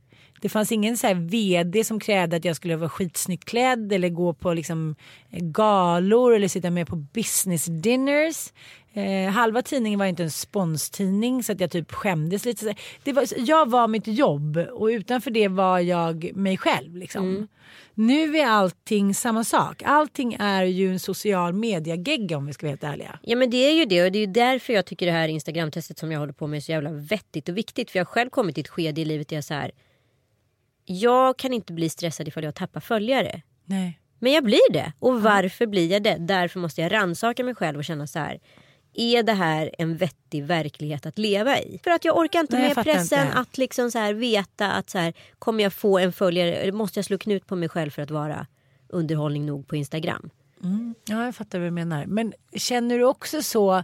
Det 0.45 0.49
fanns 0.49 0.73
ingen 0.73 0.97
så 0.97 1.15
vd 1.15 1.85
som 1.85 2.01
krävde 2.01 2.37
att 2.37 2.45
jag 2.45 2.57
skulle 2.57 2.77
vara 2.77 2.89
skitsnyggt 2.89 3.45
klädd 3.45 3.93
eller 3.93 4.09
gå 4.09 4.33
på 4.33 4.53
liksom 4.53 4.97
galor 5.31 6.35
eller 6.35 6.49
sitta 6.49 6.71
med 6.71 6.87
på 6.87 6.97
business 6.97 7.65
dinners. 7.65 8.53
Eh, 8.93 9.33
halva 9.33 9.63
tidningen 9.63 9.99
var 9.99 10.07
inte 10.07 10.23
en 10.23 10.31
sponstidning 10.31 11.43
så 11.43 11.53
att 11.53 11.61
jag 11.61 11.71
typ 11.71 11.93
skämdes 11.93 12.45
lite. 12.45 12.75
Det 13.03 13.13
var, 13.13 13.27
jag 13.37 13.71
var 13.71 13.89
mitt 13.89 14.07
jobb 14.07 14.57
och 14.57 14.87
utanför 14.87 15.31
det 15.31 15.49
var 15.49 15.79
jag 15.79 16.37
mig 16.37 16.57
själv. 16.57 16.97
Liksom. 16.97 17.49
Nu 17.95 18.39
är 18.39 18.47
allting 18.47 19.15
samma 19.15 19.45
sak. 19.45 19.83
Allting 19.85 20.37
är 20.41 20.65
ju 20.65 20.93
en 20.93 21.01
social 21.01 21.53
media-gegga 21.53 22.37
om 22.37 22.47
vi 22.47 22.53
ska 22.53 22.67
vara 22.67 22.71
helt 22.71 22.85
ärliga. 22.85 23.19
Ja 23.23 23.37
men 23.37 23.51
det 23.51 23.57
är 23.57 23.73
ju 23.73 23.85
det 23.85 24.05
och 24.05 24.13
det 24.13 24.19
är 24.19 24.27
därför 24.27 24.73
jag 24.73 24.87
tycker 24.87 25.07
det 25.07 25.13
här 25.13 25.29
Instagram-testet 25.29 25.99
som 25.99 26.13
jag 26.13 26.21
håller 26.21 26.33
på 26.33 26.47
med 26.47 26.57
är 26.57 26.61
så 26.61 26.73
jävla 26.73 26.93
vettigt 26.93 27.49
och 27.49 27.57
viktigt. 27.57 27.91
För 27.91 27.99
jag 27.99 28.05
har 28.05 28.13
själv 28.13 28.31
kommit 28.31 28.55
till 28.55 28.65
ett 28.65 28.69
skede 28.69 29.01
i 29.01 29.05
livet 29.05 29.29
där 29.29 29.37
jag 29.37 29.45
så 29.45 29.55
här. 29.55 29.71
Jag 30.85 31.37
kan 31.37 31.53
inte 31.53 31.73
bli 31.73 31.89
stressad 31.89 32.29
ifall 32.29 32.45
jag 32.45 32.55
tappar 32.55 32.81
följare. 32.81 33.43
Nej. 33.65 34.01
Men 34.19 34.33
jag 34.33 34.45
blir 34.45 34.73
det. 34.73 34.93
Och 34.99 35.23
varför 35.23 35.67
blir 35.67 35.93
jag 35.93 36.03
det? 36.03 36.17
Därför 36.21 36.61
måste 36.61 36.81
jag 36.81 36.93
rannsaka 36.93 37.45
mig 37.45 37.55
själv 37.55 37.79
och 37.79 37.85
känna 37.85 38.07
så 38.07 38.19
här. 38.19 38.41
Är 38.95 39.23
det 39.23 39.33
här 39.33 39.71
en 39.79 39.97
vettig 39.97 40.45
verklighet 40.45 41.07
att 41.07 41.19
leva 41.19 41.59
i? 41.59 41.81
För 41.85 41.91
att 41.91 42.05
jag 42.05 42.17
orkar 42.17 42.41
inte 42.41 42.59
Nej, 42.59 42.75
med 42.75 42.85
pressen 42.85 43.27
inte. 43.27 43.39
att 43.39 43.59
liksom 43.59 43.91
så 43.91 43.99
här 43.99 44.15
veta 44.15 44.73
att 44.73 44.91
så 44.91 44.99
här, 44.99 45.13
kommer 45.39 45.63
jag 45.63 45.73
få 45.73 45.99
en 45.99 46.13
följare? 46.13 46.73
Måste 46.73 46.99
jag 46.99 47.05
slå 47.05 47.19
knut 47.19 47.47
på 47.47 47.57
mig 47.57 47.69
själv 47.69 47.91
för 47.91 48.03
att 48.03 48.11
vara 48.11 48.47
underhållning 48.89 49.47
nog 49.47 49.69
på 49.69 49.77
Instagram? 49.77 50.31
Ja, 51.05 51.25
jag 51.25 51.35
fattar 51.35 51.59
vad 51.59 51.67
du 51.67 51.71
menar. 51.71 52.07
Men 52.07 52.33
känner 52.57 52.99
du 52.99 53.05
också 53.05 53.43
så... 53.43 53.83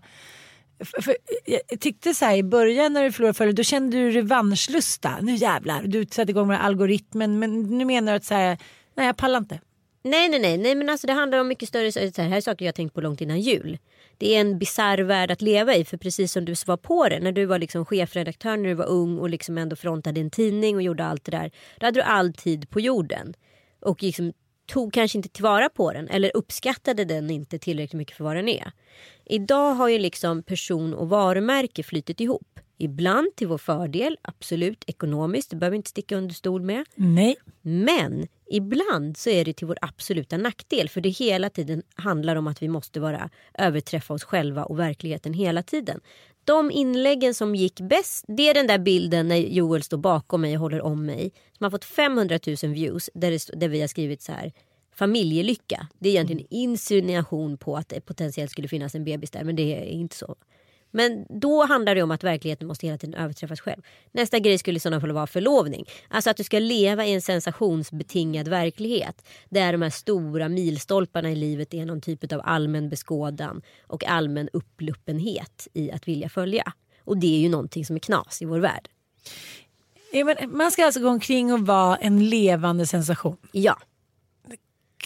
För, 0.84 1.02
för, 1.02 1.16
jag 1.44 1.80
tyckte 1.80 2.14
så 2.14 2.24
här 2.24 2.36
i 2.36 2.42
början 2.42 2.92
när 2.92 3.04
du 3.04 3.12
förlorade 3.12 3.34
följare, 3.34 3.54
då 3.54 3.62
kände 3.62 3.96
du 3.96 4.10
revanschlusta. 4.10 5.18
Nu 5.20 5.34
jävlar, 5.34 5.82
du 5.82 6.06
satte 6.10 6.30
igång 6.30 6.48
med 6.48 6.64
algoritmen. 6.64 7.38
Men 7.38 7.78
nu 7.78 7.84
menar 7.84 8.12
du 8.12 8.16
att 8.16 8.24
så 8.24 8.34
här, 8.34 8.58
nej 8.94 9.06
jag 9.06 9.16
pallar 9.16 9.38
inte. 9.38 9.60
Nej, 10.02 10.28
nej, 10.28 10.40
nej, 10.40 10.58
nej, 10.58 10.74
men 10.74 10.90
alltså 10.90 11.06
det 11.06 11.12
handlar 11.12 11.38
om 11.38 11.48
mycket 11.48 11.68
större 11.68 11.92
så 11.92 12.00
här, 12.00 12.28
här 12.28 12.36
är 12.36 12.40
saker 12.40 12.64
jag 12.64 12.74
tänkt 12.74 12.94
på 12.94 13.00
långt 13.00 13.20
innan 13.20 13.40
jul. 13.40 13.78
Det 14.18 14.36
är 14.36 14.40
en 14.40 14.58
bizarr 14.58 14.98
värld 14.98 15.30
att 15.30 15.42
leva 15.42 15.74
i 15.74 15.84
för 15.84 15.96
precis 15.96 16.32
som 16.32 16.44
du 16.44 16.54
var 16.66 16.76
på 16.76 17.08
det 17.08 17.20
när 17.20 17.32
du 17.32 17.44
var 17.44 17.58
liksom 17.58 17.84
chefredaktör 17.84 18.56
när 18.56 18.68
du 18.68 18.74
var 18.74 18.86
ung 18.86 19.18
och 19.18 19.30
liksom 19.30 19.58
ändå 19.58 19.76
frontade 19.76 20.20
en 20.20 20.30
tidning 20.30 20.76
och 20.76 20.82
gjorde 20.82 21.04
allt 21.04 21.24
det 21.24 21.30
där. 21.30 21.50
Då 21.78 21.86
hade 21.86 22.00
du 22.00 22.02
all 22.02 22.32
tid 22.32 22.70
på 22.70 22.80
jorden 22.80 23.34
och 23.80 24.02
liksom 24.02 24.32
tog 24.70 24.92
kanske 24.92 25.18
inte 25.18 25.28
tillvara 25.28 25.68
på 25.68 25.92
den 25.92 26.08
eller 26.08 26.36
uppskattade 26.36 27.04
den 27.04 27.30
inte 27.30 27.58
tillräckligt 27.58 27.98
mycket 27.98 28.16
för 28.16 28.24
vad 28.24 28.36
den 28.36 28.48
är. 28.48 28.72
Idag 29.24 29.74
har 29.74 29.88
ju 29.88 29.98
liksom 29.98 30.42
person 30.42 30.94
och 30.94 31.08
varumärke 31.08 31.82
flytit 31.82 32.20
ihop. 32.20 32.60
Ibland 32.82 33.36
till 33.36 33.48
vår 33.48 33.58
fördel, 33.58 34.18
absolut 34.22 34.84
ekonomiskt, 34.86 35.50
det 35.50 35.56
behöver 35.56 35.70
vi 35.70 35.76
inte 35.76 35.90
sticka 35.90 36.16
under 36.16 36.34
stol 36.34 36.62
med. 36.62 36.84
Nej. 36.94 37.36
Men 37.62 38.26
ibland 38.50 39.16
så 39.16 39.30
är 39.30 39.44
det 39.44 39.52
till 39.52 39.66
vår 39.66 39.78
absoluta 39.80 40.36
nackdel 40.36 40.88
för 40.88 41.00
det 41.00 41.08
hela 41.08 41.50
tiden 41.50 41.82
handlar 41.94 42.36
om 42.36 42.46
att 42.46 42.62
vi 42.62 42.68
måste 42.68 43.00
vara 43.00 43.30
överträffa 43.58 44.14
oss 44.14 44.24
själva 44.24 44.64
och 44.64 44.78
verkligheten 44.78 45.34
hela 45.34 45.62
tiden. 45.62 46.00
De 46.44 46.70
inläggen 46.70 47.34
som 47.34 47.54
gick 47.54 47.80
bäst, 47.80 48.24
det 48.28 48.48
är 48.48 48.54
den 48.54 48.66
där 48.66 48.78
bilden 48.78 49.28
när 49.28 49.36
Joel 49.36 49.82
står 49.82 49.98
bakom 49.98 50.40
mig 50.40 50.54
och 50.54 50.60
håller 50.60 50.82
om 50.82 51.06
mig. 51.06 51.32
Som 51.58 51.64
har 51.64 51.70
fått 51.70 51.84
500 51.84 52.38
000 52.46 52.56
views 52.72 53.10
där, 53.14 53.30
det, 53.30 53.60
där 53.60 53.68
vi 53.68 53.80
har 53.80 53.88
skrivit 53.88 54.22
så 54.22 54.32
här. 54.32 54.52
Familjelycka. 54.94 55.88
Det 55.98 56.08
är 56.08 56.12
egentligen 56.12 56.46
insinuation 56.50 57.56
på 57.56 57.76
att 57.76 57.88
det 57.88 58.00
potentiellt 58.00 58.50
skulle 58.50 58.68
finnas 58.68 58.94
en 58.94 59.04
bebis 59.04 59.30
där 59.30 59.44
men 59.44 59.56
det 59.56 59.76
är 59.76 59.84
inte 59.84 60.16
så. 60.16 60.36
Men 60.90 61.26
då 61.28 61.64
handlar 61.64 61.94
det 61.94 62.02
om 62.02 62.10
att 62.10 62.24
verkligheten 62.24 62.68
måste 62.68 62.86
hela 62.86 62.98
tiden 62.98 63.14
överträffas 63.20 63.60
själv. 63.60 63.82
Nästa 64.12 64.38
grej 64.38 64.58
skulle 64.58 64.76
i 64.76 64.80
sådana 64.80 65.00
fall 65.00 65.12
vara 65.12 65.26
förlovning. 65.26 65.84
Alltså 66.08 66.30
att 66.30 66.36
du 66.36 66.44
ska 66.44 66.58
leva 66.58 67.06
i 67.06 67.12
en 67.12 67.22
sensationsbetingad 67.22 68.48
verklighet. 68.48 69.28
Där 69.48 69.72
de 69.72 69.82
här 69.82 69.90
stora 69.90 70.48
milstolparna 70.48 71.30
i 71.30 71.36
livet 71.36 71.74
är 71.74 71.86
någon 71.86 72.00
typ 72.00 72.32
av 72.32 72.40
allmän 72.44 72.88
beskådan 72.88 73.62
och 73.82 74.04
allmän 74.04 74.48
uppluppenhet 74.52 75.68
i 75.72 75.90
att 75.90 76.08
vilja 76.08 76.28
följa. 76.28 76.72
Och 77.04 77.16
det 77.16 77.36
är 77.36 77.40
ju 77.40 77.48
någonting 77.48 77.86
som 77.86 77.96
är 77.96 78.00
knas 78.00 78.42
i 78.42 78.44
vår 78.44 78.58
värld. 78.58 78.88
Man 80.48 80.70
ska 80.70 80.84
alltså 80.84 81.00
gå 81.00 81.08
omkring 81.08 81.52
och 81.52 81.66
vara 81.66 81.96
en 81.96 82.28
levande 82.28 82.86
sensation. 82.86 83.36
Ja, 83.52 83.78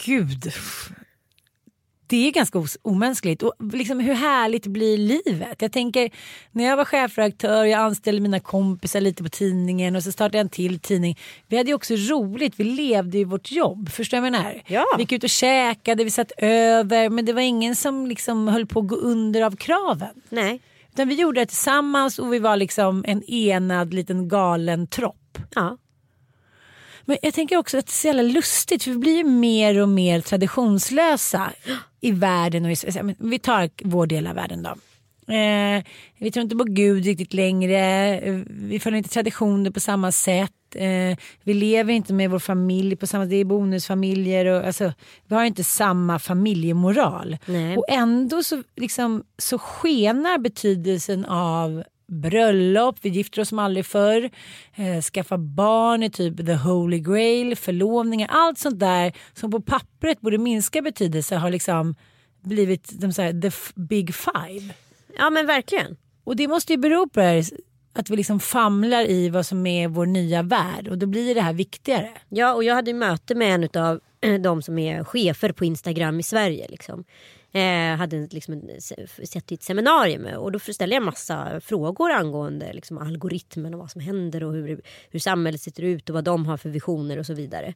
Gud. 0.05 0.53
Det 2.07 2.29
är 2.29 2.33
ganska 2.33 2.63
omänskligt. 2.83 3.43
Och 3.43 3.55
liksom, 3.73 4.01
hur 4.01 4.15
härligt 4.15 4.67
blir 4.67 4.99
livet? 4.99 5.63
Jag 5.63 5.73
tänker 5.73 6.11
när 6.53 6.65
jag 6.65 6.77
var 6.77 6.85
chefredaktör, 6.85 7.65
jag 7.65 7.81
anställde 7.81 8.21
mina 8.21 8.41
kompisar 8.41 9.01
lite 9.01 9.23
på 9.23 9.29
tidningen 9.29 9.97
och 9.97 10.03
så 10.03 10.13
startade 10.13 10.39
jag 10.39 10.45
en 10.45 10.49
till 10.49 10.79
tidning. 10.79 11.19
Vi 11.49 11.57
hade 11.57 11.69
ju 11.71 11.75
också 11.75 11.95
roligt, 11.95 12.55
vi 12.57 12.65
levde 12.65 13.19
i 13.19 13.25
vårt 13.25 13.51
jobb. 13.53 13.89
Förstår 13.91 14.17
du 14.17 14.21
vad 14.21 14.27
jag 14.27 14.33
menar? 14.33 14.63
Ja. 14.67 14.85
Vi 14.97 15.03
gick 15.03 15.13
ut 15.13 15.25
och 15.25 15.31
käkade, 15.31 16.05
vi 16.05 16.11
satt 16.11 16.33
över 16.39 17.09
men 17.09 17.25
det 17.25 17.33
var 17.33 17.41
ingen 17.41 17.77
som 17.77 18.07
liksom 18.07 18.49
höll 18.49 18.67
på 18.67 18.81
att 18.81 18.87
gå 18.89 18.97
under 18.97 19.43
av 19.43 19.57
kraven. 19.57 20.15
nej, 20.29 20.61
Utan 20.93 21.09
vi 21.09 21.15
gjorde 21.15 21.41
det 21.41 21.47
tillsammans 21.47 22.19
och 22.19 22.33
vi 22.33 22.39
var 22.39 22.57
liksom 22.57 23.05
en 23.09 23.23
enad 23.31 23.95
liten 23.95 24.29
galen 24.29 24.87
tropp. 24.87 25.39
ja. 25.55 25.79
Men 27.05 27.17
jag 27.23 27.35
tänker 27.35 27.57
också 27.57 27.79
att 27.79 27.87
det 27.87 27.91
är 27.91 27.93
så 27.93 28.07
jävla 28.07 28.23
lustigt 28.23 28.83
för 28.83 28.91
vi 28.91 28.99
blir 28.99 29.17
ju 29.17 29.25
mer 29.25 29.81
och 29.81 29.89
mer 29.89 30.21
traditionslösa 30.21 31.53
i 32.01 32.11
världen. 32.11 32.65
Och 32.65 32.71
i, 32.71 32.77
vi 33.19 33.39
tar 33.39 33.71
vår 33.85 34.07
del 34.07 34.27
av 34.27 34.35
världen 34.35 34.63
då. 34.63 34.75
Eh, 35.33 35.83
vi 36.19 36.31
tror 36.31 36.43
inte 36.43 36.57
på 36.57 36.65
Gud 36.65 37.05
riktigt 37.05 37.35
längre. 37.35 38.21
Vi 38.49 38.81
följer 38.81 38.99
inte 38.99 39.11
traditioner 39.11 39.71
på 39.71 39.81
samma 39.81 40.13
sätt. 40.13 40.51
Eh, 40.75 41.19
vi 41.43 41.55
lever 41.55 41.93
inte 41.93 42.13
med 42.13 42.31
vår 42.31 42.39
familj 42.39 42.97
på 42.97 43.07
samma 43.07 43.25
sätt. 43.25 43.31
Det 43.31 43.37
är 43.37 43.45
bonusfamiljer. 43.45 44.47
Och, 44.47 44.67
alltså, 44.67 44.93
vi 45.27 45.35
har 45.35 45.45
inte 45.45 45.65
samma 45.65 46.19
familjemoral. 46.19 47.37
Nej. 47.47 47.77
Och 47.77 47.85
ändå 47.89 48.43
så, 48.43 48.63
liksom, 48.77 49.25
så 49.39 49.59
skenar 49.59 50.39
betydelsen 50.39 51.25
av 51.25 51.85
bröllop, 52.07 52.97
vi 53.03 53.09
gifter 53.09 53.41
oss 53.41 53.49
som 53.49 53.59
aldrig 53.59 53.87
förr, 53.87 54.31
eh, 54.75 55.03
skaffa 55.03 55.39
barn 55.39 56.03
är 56.03 56.09
typ 56.09 56.47
the 56.47 56.55
holy 56.55 56.99
grail, 56.99 57.57
förlovningar, 57.57 58.29
allt 58.33 58.59
sånt 58.59 58.81
där 58.81 59.13
som 59.33 59.51
på 59.51 59.61
pappret 59.61 60.21
borde 60.21 60.39
minska 60.39 60.83
betydelse 60.83 61.37
har 61.37 61.51
liksom 61.51 61.95
blivit 62.43 63.01
de 63.01 63.13
så 63.13 63.23
här, 63.23 63.41
the 63.41 63.51
big 63.75 64.15
five. 64.15 64.75
ja 65.19 65.31
men 65.31 65.47
verkligen. 65.47 65.97
Och 66.25 66.37
det 66.37 66.49
måste 66.49 66.73
ju 66.73 66.77
bero 66.77 67.09
på 67.09 67.21
det 67.21 67.27
här, 67.27 67.45
att 67.93 68.11
vi 68.11 68.17
liksom 68.17 68.41
famlar 68.41 69.11
i 69.11 69.29
vad 69.29 69.47
som 69.47 69.67
är 69.67 69.89
vår 69.89 70.07
nya 70.07 70.43
värld 70.43 70.89
och 70.89 70.99
då 70.99 71.07
blir 71.07 71.35
det 71.35 71.41
här 71.41 71.53
viktigare. 71.53 72.11
Ja, 72.29 72.55
och 72.55 72.65
jag 72.65 72.75
hade 72.75 72.93
möte 72.93 73.35
med 73.35 73.55
en 73.55 73.83
av 73.83 74.01
de 74.43 74.63
som 74.63 74.79
är 74.79 75.05
chefer 75.05 75.53
på 75.53 75.65
Instagram 75.65 76.21
i 76.21 76.23
Sverige. 76.23 76.67
Liksom. 76.69 77.05
Eh, 77.57 77.97
hade 77.97 78.29
liksom 78.31 78.55
en, 78.55 78.71
eh, 78.71 79.07
sett 79.25 79.53
i 79.53 79.55
ett 79.55 79.63
seminarium 79.63 80.27
eh, 80.27 80.37
och 80.37 80.53
då 80.53 80.59
ställde 80.59 80.97
jag 80.97 81.03
massa 81.03 81.61
frågor 81.61 82.11
angående 82.11 82.73
liksom, 82.73 82.99
algoritmen 82.99 83.75
och 83.75 83.81
vad 83.81 83.91
som 83.91 84.01
händer 84.01 84.45
och 84.45 84.53
hur, 84.53 84.83
hur 85.11 85.19
samhället 85.19 85.61
ser 85.61 85.83
ut 85.85 86.11
och 86.11 86.15
vad 86.15 86.25
de 86.25 86.47
har 86.47 86.57
för 86.57 86.69
visioner 86.69 87.19
och 87.19 87.27
så 87.27 87.35
vidare. 87.35 87.75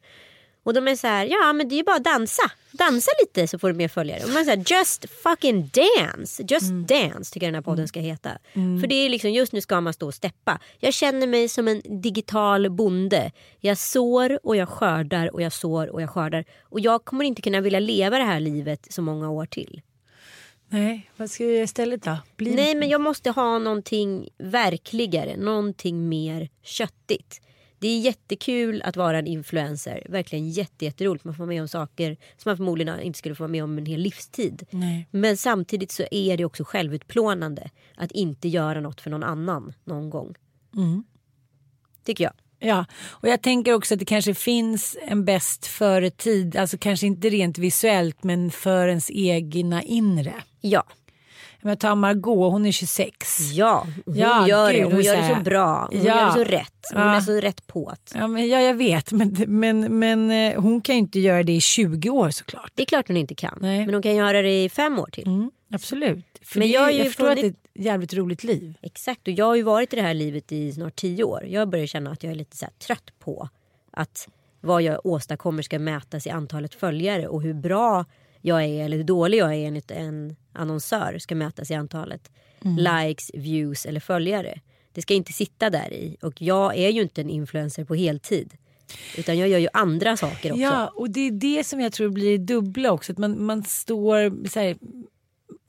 Och 0.63 0.73
de 0.73 0.87
är 0.87 0.95
så 0.95 1.07
här, 1.07 1.25
ja 1.25 1.53
men 1.53 1.69
det 1.69 1.75
är 1.75 1.77
ju 1.77 1.83
bara 1.83 1.95
att 1.95 2.03
dansa. 2.03 2.51
Dansa 2.71 3.11
lite 3.21 3.47
så 3.47 3.59
får 3.59 3.67
du 3.67 3.73
mer 3.73 3.87
följare. 3.87 4.23
Och 4.23 4.29
man 4.29 4.45
säger 4.45 4.63
just 4.77 5.05
fucking 5.09 5.69
dance. 5.73 6.43
Just 6.47 6.71
dance 6.87 7.33
tycker 7.33 7.45
jag 7.45 7.53
den 7.53 7.55
här 7.55 7.61
podden 7.61 7.87
ska 7.87 7.99
heta. 7.99 8.29
För 8.53 8.87
det 8.87 8.95
är 8.95 9.09
liksom, 9.09 9.31
just 9.31 9.53
nu 9.53 9.61
ska 9.61 9.81
man 9.81 9.93
stå 9.93 10.07
och 10.07 10.13
steppa. 10.13 10.59
Jag 10.79 10.93
känner 10.93 11.27
mig 11.27 11.49
som 11.49 11.67
en 11.67 11.81
digital 12.01 12.69
bonde. 12.69 13.31
Jag 13.59 13.77
sår 13.77 14.39
och 14.43 14.55
jag 14.55 14.69
skördar 14.69 15.33
och 15.33 15.41
jag 15.41 15.53
sår 15.53 15.87
och 15.87 16.01
jag 16.01 16.09
skördar. 16.09 16.45
Och 16.61 16.79
jag 16.79 17.05
kommer 17.05 17.25
inte 17.25 17.41
kunna 17.41 17.61
vilja 17.61 17.79
leva 17.79 18.17
det 18.17 18.23
här 18.23 18.39
livet 18.39 18.87
så 18.89 19.01
många 19.01 19.29
år 19.29 19.45
till. 19.45 19.81
Nej, 20.71 21.11
vad 21.17 21.31
ska 21.31 21.43
jag 21.43 21.53
göra 21.53 21.63
istället 21.63 22.03
då? 22.03 22.17
Bli... 22.37 22.55
Nej 22.55 22.75
men 22.75 22.89
jag 22.89 23.01
måste 23.01 23.31
ha 23.31 23.59
någonting 23.59 24.29
verkligare, 24.37 25.37
någonting 25.37 26.09
mer 26.09 26.49
köttigt. 26.63 27.41
Det 27.79 27.87
är 27.87 27.99
jättekul 27.99 28.81
att 28.81 28.97
vara 28.97 29.19
en 29.19 29.27
influencer, 29.27 30.07
verkligen 30.09 30.49
jätte, 30.49 30.85
jätteroligt. 30.85 31.25
Man 31.25 31.33
får 31.33 31.43
vara 31.43 31.47
med 31.47 31.61
om 31.61 31.67
saker 31.67 32.17
som 32.37 32.49
man 32.49 32.57
förmodligen 32.57 32.99
inte 32.99 33.19
skulle 33.19 33.35
få 33.35 33.43
vara 33.43 33.51
med 33.51 33.63
om 33.63 33.77
en 33.77 33.85
hel 33.85 34.01
livstid. 34.01 34.65
Nej. 34.69 35.07
Men 35.11 35.37
samtidigt 35.37 35.91
så 35.91 36.03
är 36.11 36.37
det 36.37 36.45
också 36.45 36.63
självutplånande 36.63 37.69
att 37.95 38.11
inte 38.11 38.47
göra 38.47 38.81
något 38.81 39.01
för 39.01 39.09
någon 39.09 39.23
annan 39.23 39.73
någon 39.83 40.09
gång. 40.09 40.35
Mm. 40.75 41.03
Tycker 42.03 42.23
jag. 42.23 42.33
Ja, 42.59 42.85
och 43.09 43.27
jag 43.27 43.41
tänker 43.41 43.73
också 43.73 43.93
att 43.93 43.99
det 43.99 44.05
kanske 44.05 44.33
finns 44.33 44.97
en 45.01 45.25
bäst 45.25 45.65
före 45.65 46.09
tid, 46.09 46.55
alltså 46.55 46.77
kanske 46.77 47.07
inte 47.07 47.29
rent 47.29 47.57
visuellt 47.57 48.23
men 48.23 48.51
för 48.51 48.87
ens 48.87 49.11
egna 49.11 49.83
inre. 49.83 50.33
Ja, 50.61 50.83
Jag 51.61 51.79
tar 51.79 51.95
Margot, 51.95 52.51
hon 52.51 52.65
är 52.65 52.71
26. 52.71 53.39
ja. 53.53 53.87
hon 54.05 54.15
Ja, 54.17 54.47
gör 54.47 54.71
gud, 54.71 54.79
det. 54.79 54.83
Hon 54.83 54.93
hon 54.93 55.01
gör 55.01 55.15
det 55.17 55.35
så 55.37 55.41
bra. 55.43 55.87
Hon 55.91 56.03
Ja. 56.03 56.19
gör 56.19 56.25
det 56.25 56.31
så 56.31 56.43
rätt. 56.43 56.85
Hon 56.93 57.01
Ja. 57.01 57.15
är 57.15 57.21
så 57.21 57.31
rätt 57.33 57.67
på. 57.67 57.93
Ja, 58.13 58.27
men, 58.27 58.47
ja 58.49 58.61
jag 58.61 58.73
vet, 58.73 59.11
men, 59.11 59.35
men, 59.47 59.99
men 59.99 60.31
eh, 60.31 60.61
hon 60.61 60.81
kan 60.81 60.95
ju 60.95 60.99
inte 60.99 61.19
göra 61.19 61.43
det 61.43 61.51
i 61.55 61.61
20 61.61 62.09
år 62.09 62.29
såklart. 62.29 62.71
Det 62.75 62.81
är 62.81 62.85
klart 62.85 63.07
hon 63.07 63.17
inte 63.17 63.35
kan. 63.35 63.57
Nej. 63.61 63.85
Men 63.85 63.93
hon 63.93 64.03
kan 64.03 64.15
göra 64.15 64.41
det 64.41 64.63
i 64.63 64.69
fem 64.69 64.99
år 64.99 65.09
till. 65.11 65.27
Mm, 65.27 65.51
absolut. 65.73 66.25
För 66.41 66.59
Men 66.59 66.67
jag 66.69 66.75
jag, 66.81 66.85
har 66.85 66.91
ju 66.91 66.97
jag 66.97 67.05
förstår 67.07 67.29
att 67.29 67.35
det 67.35 67.41
är 67.45 67.49
ett 67.49 67.55
jävligt 67.73 68.13
roligt 68.13 68.43
liv. 68.43 68.77
Exakt, 68.81 69.27
och 69.27 69.33
jag 69.33 69.45
har 69.45 69.55
ju 69.55 69.63
varit 69.63 69.93
i 69.93 69.95
det 69.95 70.01
här 70.01 70.13
livet 70.13 70.51
i 70.51 70.71
snart 70.71 70.95
tio 70.95 71.23
år. 71.23 71.45
Jag 71.47 71.69
börjar 71.69 71.85
känna 71.85 72.11
att 72.11 72.23
jag 72.23 72.31
är 72.31 72.35
lite 72.35 72.57
så 72.57 72.65
trött 72.87 73.11
på 73.19 73.49
att 73.91 74.27
vad 74.61 74.81
jag 74.81 75.05
åstadkommer 75.05 75.63
ska 75.63 75.79
mätas 75.79 76.27
i 76.27 76.29
antalet 76.29 76.75
följare 76.75 77.27
och 77.27 77.41
hur 77.41 77.53
bra 77.53 78.05
jag 78.41 78.63
är 78.63 78.85
eller 78.85 78.97
hur 78.97 79.03
dålig 79.03 79.37
jag 79.37 79.55
är 79.55 79.67
enligt 79.67 79.91
en 79.91 80.35
annonsör 80.59 81.17
ska 81.19 81.35
mätas 81.35 81.71
i 81.71 81.73
antalet 81.73 82.31
likes, 82.61 83.31
views 83.33 83.85
eller 83.85 83.99
följare. 83.99 84.59
Det 84.93 85.01
ska 85.01 85.13
inte 85.13 85.33
sitta 85.33 85.69
där 85.69 85.93
i 85.93 86.17
och 86.21 86.41
jag 86.41 86.77
är 86.77 86.89
ju 86.89 87.01
inte 87.01 87.21
en 87.21 87.29
influencer 87.29 87.85
på 87.85 87.95
heltid. 87.95 88.53
Utan 89.17 89.37
jag 89.37 89.49
gör 89.49 89.59
ju 89.59 89.67
andra 89.73 90.17
saker 90.17 90.51
också. 90.51 90.61
Ja, 90.61 90.87
och 90.95 91.09
det 91.09 91.27
är 91.27 91.31
det 91.31 91.63
som 91.63 91.79
jag 91.79 91.93
tror 91.93 92.09
blir 92.09 92.37
dubbla 92.37 92.91
också. 92.91 93.11
Att 93.11 93.17
man, 93.17 93.45
man 93.45 93.63
står 93.63 94.47
så 94.47 94.59
här, 94.59 94.77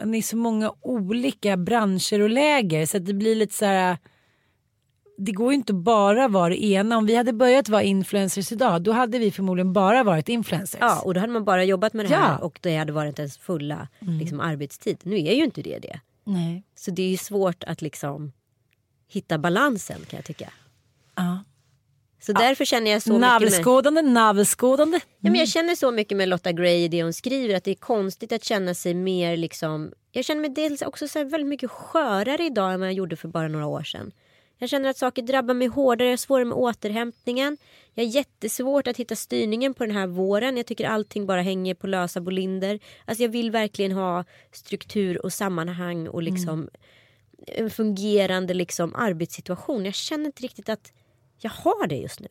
man 0.01 0.15
är 0.15 0.19
i 0.19 0.23
så 0.23 0.37
många 0.37 0.73
olika 0.81 1.57
branscher 1.57 2.21
och 2.21 2.31
läger 2.31 2.87
så 2.87 2.97
att 2.97 3.07
det 3.07 3.15
blir 3.15 3.35
lite 3.35 3.55
så 3.55 3.65
här. 3.65 3.99
Det 5.23 5.33
går 5.33 5.53
ju 5.53 5.55
inte 5.55 5.73
bara 5.73 6.29
vara 6.29 6.49
det 6.49 6.65
ena. 6.65 6.97
Om 6.99 7.07
vi 7.07 7.15
hade 7.17 7.33
börjat 7.33 7.69
vara 7.69 7.83
influencers 7.83 8.53
idag 8.53 8.83
då 8.83 8.93
hade 8.93 9.19
vi 9.19 9.31
förmodligen 9.31 9.73
bara 9.73 10.05
varit 10.05 10.29
influencers. 10.29 10.81
Ja, 10.81 11.01
och 11.01 11.15
då 11.15 11.21
hade 11.21 11.33
man 11.33 11.45
bara 11.45 11.65
jobbat 11.65 11.93
med 11.93 12.05
det 12.07 12.15
här 12.17 12.33
Ja. 12.33 12.39
och 12.39 12.59
det 12.63 12.77
hade 12.77 12.93
varit 12.93 13.19
ens 13.19 13.39
fulla 13.39 13.89
liksom, 13.99 14.41
arbetstid. 14.41 14.99
Nu 15.03 15.17
är 15.17 15.35
ju 15.35 15.45
inte 15.45 15.63
det 15.63 15.79
det. 15.79 16.01
Nej. 16.25 16.63
Så 16.75 16.91
det 16.91 17.03
är 17.03 17.09
ju 17.09 17.17
svårt 17.17 17.65
att 17.65 17.83
liksom 17.83 18.33
hitta 19.09 19.39
balansen 19.39 20.01
kan 20.11 20.17
jag 20.17 20.25
tycka. 20.25 20.53
Ja. 21.15 21.45
Så 22.21 22.33
därför 22.33 22.65
känner 22.65 22.91
jag 22.91 23.03
så 23.03 23.09
mycket 23.11 23.21
med, 23.21 23.31
Navelskådande, 23.31 24.03
navelskådande. 24.03 25.01
ja, 25.19 25.31
men 25.31 25.35
jag 25.35 25.49
känner 25.49 25.75
så 25.75 25.91
mycket 25.91 26.17
med 26.19 26.29
Lotta 26.29 26.53
Gray 26.53 26.85
i 26.85 26.89
det 26.89 27.03
hon 27.03 27.13
skriver 27.13 27.55
att 27.55 27.65
det 27.65 27.71
är 27.71 27.75
konstigt 27.75 28.33
att 28.33 28.45
känna 28.45 28.75
sig 28.75 28.95
mer 28.95 29.37
liksom 29.37 29.93
Jag 30.13 30.25
känner 30.25 30.41
mig 30.41 30.51
dels 30.51 30.83
också 30.83 31.09
så 31.09 31.25
väldigt 31.25 31.47
mycket 31.49 31.71
skörare 31.71 32.45
idag 32.47 32.73
än 32.73 32.81
vad 32.81 32.89
jag 32.89 32.95
gjorde 32.95 33.17
för 33.17 33.29
bara 33.29 33.49
några 33.49 33.67
år 33.67 33.83
sedan. 33.83 34.13
Jag 34.61 34.71
känner 34.71 34.89
att 34.89 34.97
saker 34.97 35.23
drabbar 35.23 35.55
mig 35.55 35.69
hårdare, 35.69 36.09
jag 36.09 36.13
har 36.13 36.17
svårare 36.17 36.45
med 36.45 36.57
återhämtningen. 36.57 37.57
Jag 37.95 38.05
har 38.05 38.11
jättesvårt 38.11 38.87
att 38.87 38.97
hitta 38.97 39.17
styrningen 39.17 39.75
på 39.75 39.87
den 39.87 39.97
här 39.97 40.07
våren. 40.07 40.57
Jag 40.57 40.67
tycker 40.67 40.89
allting 40.89 41.27
bara 41.27 41.43
hänger 41.43 41.75
på 41.75 41.87
lösa 41.87 42.21
bolinder. 42.21 42.81
Alltså 43.05 43.23
jag 43.23 43.29
vill 43.29 43.51
verkligen 43.51 43.93
ha 43.93 44.25
struktur 44.53 45.25
och 45.25 45.33
sammanhang 45.33 46.09
och 46.09 46.23
liksom 46.23 46.69
en 47.47 47.71
fungerande 47.71 48.55
liksom 48.55 48.95
arbetssituation. 48.95 49.85
Jag 49.85 49.95
känner 49.95 50.27
inte 50.27 50.43
riktigt 50.43 50.69
att 50.69 50.93
jag 51.39 51.51
har 51.51 51.87
det 51.87 51.97
just 51.97 52.21
nu. 52.21 52.29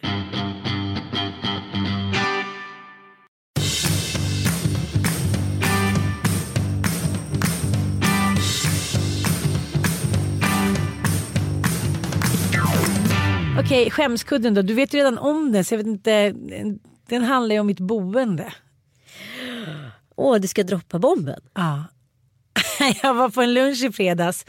Okej, 13.60 13.92
skämskudden 13.92 14.54
då. 14.54 14.62
Du 14.62 14.74
vet 14.74 14.94
ju 14.94 14.98
redan 14.98 15.18
om 15.18 15.52
den 15.52 15.66
så 15.66 15.74
jag 15.74 15.78
vet 15.78 15.88
inte. 15.88 16.34
Den 17.10 17.24
handlar 17.24 17.56
ju 17.56 17.60
om 17.60 17.68
mitt 17.68 17.80
boende. 17.80 18.54
Åh, 20.16 20.40
du 20.40 20.48
ska 20.48 20.64
droppa 20.64 21.00
bomben. 21.00 21.42
Ja. 21.54 21.84
Jag 23.04 23.14
var 23.14 23.30
på 23.30 23.42
en 23.42 23.54
lunch 23.54 23.84
i 23.84 23.92
fredags 23.92 24.46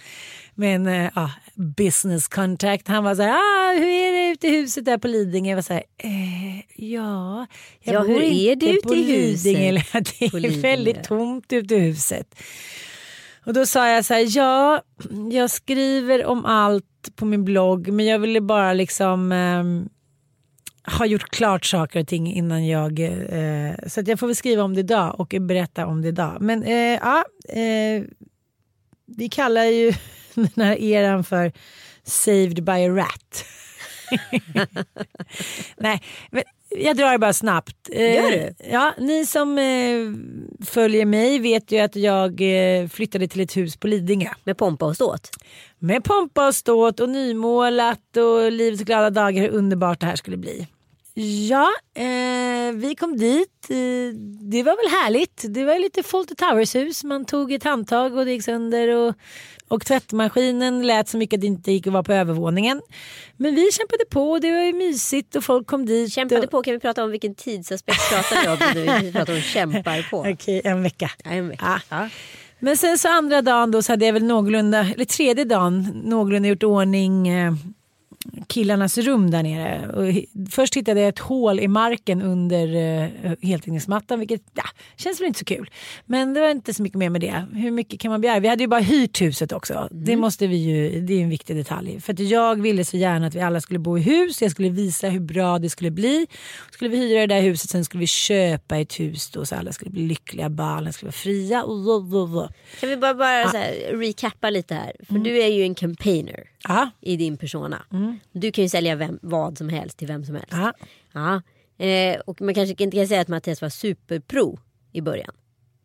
med 0.55 0.75
en 0.77 0.87
eh, 0.87 1.11
ja, 1.15 1.31
business 1.77 2.29
contact. 2.29 2.89
Han 2.89 3.05
var 3.05 3.15
så 3.15 3.23
här, 3.23 3.31
ah, 3.31 3.73
hur 3.79 3.89
är 3.89 4.13
det 4.13 4.33
ute 4.33 4.47
i 4.47 4.51
huset 4.51 4.85
där 4.85 4.99
på 4.99 5.09
Lidingö? 5.09 5.51
Jag 5.51 5.57
var 5.57 5.63
så 5.63 5.73
här, 5.73 5.83
eh, 5.99 6.59
ja, 6.77 7.47
jag 7.81 7.95
Ja, 7.95 8.01
bor 8.01 8.09
hur 8.09 8.23
är 8.23 8.57
det 8.57 8.71
ute 8.71 8.95
i 8.95 9.03
huset 9.03 9.45
Lidingö. 9.45 9.83
Det 10.41 10.47
är 10.47 10.61
väldigt 10.63 11.05
tomt 11.05 11.53
ute 11.53 11.75
i 11.75 11.79
huset. 11.79 12.35
Och 13.45 13.53
då 13.53 13.67
sa 13.67 13.89
jag 13.89 14.05
så 14.05 14.15
här, 14.15 14.37
ja, 14.37 14.83
jag 15.31 15.51
skriver 15.51 16.25
om 16.25 16.45
allt 16.45 17.17
på 17.17 17.25
min 17.25 17.45
blogg 17.45 17.89
men 17.89 18.07
jag 18.07 18.19
ville 18.19 18.41
bara 18.41 18.73
liksom 18.73 19.33
eh, 19.33 19.91
ha 20.99 21.07
gjort 21.07 21.31
klart 21.31 21.65
saker 21.65 22.01
och 22.01 22.09
ting 22.09 22.33
innan 22.33 22.67
jag... 22.67 23.01
Eh, 23.01 23.75
så 23.87 24.01
att 24.01 24.09
jag 24.09 24.19
får 24.19 24.27
väl 24.27 24.37
skriva 24.37 24.63
om 24.63 24.75
det 24.75 24.81
idag 24.81 25.21
och 25.21 25.35
berätta 25.41 25.87
om 25.87 26.03
det 26.03 26.09
idag. 26.09 26.37
Men 26.41 26.63
eh, 26.63 26.99
ja, 27.03 27.25
eh, 27.49 28.05
vi 29.07 29.29
kallar 29.29 29.65
ju 29.65 29.93
den 30.35 30.51
här 30.57 30.77
eran 30.77 31.25
för 31.25 31.53
Saved 32.03 32.65
by 32.65 32.73
a 32.73 32.89
rat. 32.89 33.45
Nej, 35.77 36.03
men 36.31 36.43
jag 36.71 36.97
drar 36.97 37.13
det 37.13 37.19
bara 37.19 37.33
snabbt. 37.33 37.89
Eh, 37.93 38.15
Gör 38.15 38.31
du? 38.31 38.55
Ja, 38.71 38.95
ni 38.99 39.27
som 39.27 39.59
eh, 39.59 40.65
följer 40.67 41.07
mig 41.07 41.39
vet 41.39 41.73
ju 41.73 41.79
att 41.79 41.97
jag 41.97 42.41
eh, 42.41 42.89
flyttade 42.89 43.29
till 43.29 43.41
ett 43.41 43.57
hus 43.57 43.77
på 43.77 43.87
Lidingö. 43.87 44.31
Med 44.45 44.59
pompa 44.59 44.87
och 44.87 44.95
ståt. 44.95 45.31
Med 45.79 46.05
pompa 46.05 46.47
och 46.47 46.55
ståt 46.55 47.01
och 47.01 47.09
nymålat 47.09 48.17
och 48.17 48.53
livets 48.53 48.83
glada 48.83 49.11
dagar 49.11 49.43
hur 49.43 49.49
underbart 49.51 50.01
det 50.01 50.07
här 50.07 50.17
skulle 50.17 50.37
bli. 50.37 50.67
Ja, 51.49 51.69
eh, 51.95 52.73
vi 52.75 52.95
kom 52.99 53.17
dit. 53.17 53.71
Eh, 53.71 54.17
det 54.41 54.63
var 54.63 54.77
väl 54.77 55.01
härligt. 55.01 55.45
Det 55.49 55.65
var 55.65 55.79
lite 55.79 56.03
Fawlty 56.03 56.35
Towers 56.35 56.75
hus. 56.75 57.05
Man 57.05 57.25
tog 57.25 57.53
ett 57.53 57.65
handtag 57.65 58.17
och 58.17 58.25
det 58.25 58.33
gick 58.33 58.45
sönder. 58.45 58.89
Och, 58.89 59.15
och 59.69 59.87
tvättmaskinen 59.87 60.87
lät 60.87 61.09
så 61.09 61.17
mycket 61.17 61.37
att 61.37 61.41
det 61.41 61.47
inte 61.47 61.73
gick 61.73 61.87
att 61.87 61.93
vara 61.93 62.03
på 62.03 62.13
övervåningen. 62.13 62.83
Men 63.37 63.55
vi 63.55 63.73
kämpade 63.73 64.05
på 64.11 64.31
och 64.31 64.41
det 64.41 64.51
var 64.51 64.63
ju 64.63 64.73
mysigt 64.73 65.37
och 65.37 65.45
folk 65.45 65.67
kom 65.67 65.87
dit. 65.87 66.13
Kämpade 66.13 66.43
och... 66.43 66.51
på, 66.51 66.63
kan 66.63 66.75
vi 66.75 66.81
prata 66.81 67.05
om 67.05 67.11
vilken 67.11 67.35
tidsaspekt 67.35 68.11
pratar 68.11 68.75
vi 68.75 68.89
om? 68.89 69.01
Vi 69.03 69.13
pratar 69.13 69.35
om 69.35 69.41
kämpar 69.41 70.11
på. 70.11 70.19
Okej, 70.33 70.61
en 70.65 70.83
vecka. 70.83 71.11
Ja, 71.25 71.31
en 71.31 71.49
vecka. 71.49 71.83
Ja. 71.89 72.09
Men 72.59 72.77
sen 72.77 72.99
så 72.99 73.09
andra 73.09 73.43
dagen 73.43 73.71
då 73.71 73.83
så 73.83 73.93
hade 73.93 74.07
jag 74.07 74.13
väl 74.13 74.25
någorlunda, 74.25 74.87
eller 74.95 75.05
tredje 75.05 75.45
dagen, 75.45 76.03
någorlunda 76.05 76.49
gjort 76.49 76.63
ordning 76.63 77.29
eh, 77.29 77.53
killarnas 78.47 78.99
rum 78.99 79.31
där 79.31 79.43
nere. 79.43 79.89
Och 79.89 80.25
först 80.51 80.77
hittade 80.77 81.01
jag 81.01 81.09
ett 81.09 81.19
hål 81.19 81.61
i 81.61 81.69
marken 81.69 82.23
under 82.23 82.67
eh, 82.77 83.33
heltäckningsmattan 83.43 84.19
vilket 84.19 84.43
ja, 84.55 84.65
känns 84.97 85.21
väl 85.21 85.27
inte 85.27 85.39
så 85.39 85.45
kul. 85.45 85.71
Men 86.07 86.35
det 86.35 86.41
var 86.41 86.51
inte 86.51 86.75
så 86.75 86.83
mycket 86.83 86.99
mer 86.99 87.11
med 87.11 87.21
det. 87.21 87.45
Hur 87.53 87.71
mycket 87.71 88.01
kan 88.01 88.11
man 88.11 88.21
begära? 88.21 88.41
Vi 88.41 88.49
hade 88.49 88.63
ju 88.63 88.69
bara 88.69 88.81
hyrt 88.81 89.21
huset 89.21 89.53
också. 89.53 89.89
Det 89.91 90.17
måste 90.17 90.47
vi 90.47 90.57
ju, 90.57 91.01
det 91.01 91.15
är 91.15 91.23
en 91.23 91.29
viktig 91.29 91.57
detalj. 91.57 92.01
För 92.01 92.13
att 92.13 92.19
jag 92.19 92.63
ville 92.63 92.85
så 92.85 92.97
gärna 92.97 93.27
att 93.27 93.35
vi 93.35 93.41
alla 93.41 93.61
skulle 93.61 93.79
bo 93.79 93.99
i 93.99 94.01
hus. 94.01 94.43
Jag 94.43 94.51
skulle 94.51 94.69
visa 94.69 95.09
hur 95.09 95.21
bra 95.21 95.59
det 95.59 95.71
skulle 95.71 95.91
bli. 95.91 96.27
Skulle 96.71 96.91
vi 96.91 96.97
hyra 96.97 97.21
det 97.21 97.35
där 97.35 97.41
huset 97.41 97.71
sen 97.71 97.85
skulle 97.85 98.01
vi 98.01 98.07
köpa 98.07 98.77
ett 98.77 99.01
hus 99.01 99.31
då 99.31 99.47
så 99.47 99.55
alla 99.55 99.73
skulle 99.73 99.91
bli 99.91 100.03
lyckliga. 100.03 100.49
Barnen 100.49 100.93
skulle 100.93 101.07
vara 101.07 101.13
fria. 101.13 101.63
Kan 102.81 102.89
vi 102.89 102.97
bara, 102.97 103.15
bara 103.15 103.29
här, 103.29 103.97
recappa 103.97 104.51
lite 104.51 104.75
här? 104.75 104.93
För 105.09 105.19
du 105.19 105.43
är 105.43 105.49
ju 105.49 105.63
en 105.63 105.75
campaigner 105.75 106.51
Ja, 106.69 106.91
i 107.01 107.17
din 107.17 107.37
persona. 107.37 107.83
Du 108.33 108.53
kan 108.53 108.65
ju 108.65 108.69
sälja 108.69 108.97
vem, 108.97 109.19
vad 109.23 109.59
som 109.59 109.69
helst 109.69 109.99
till 109.99 110.09
vem 110.09 110.25
som 110.25 110.35
helst. 110.35 110.53
ja. 110.53 110.73
Ja. 111.13 111.43
Eh, 111.87 112.21
och 112.21 112.41
man 112.41 112.55
kanske 112.55 112.83
inte 112.85 112.97
kan 112.97 113.09
säga 113.09 113.21
att 113.21 113.29
Mattias 113.29 113.63
var 113.63 113.69
superpro 113.69 114.59
i 114.93 115.01
början. 115.01 115.35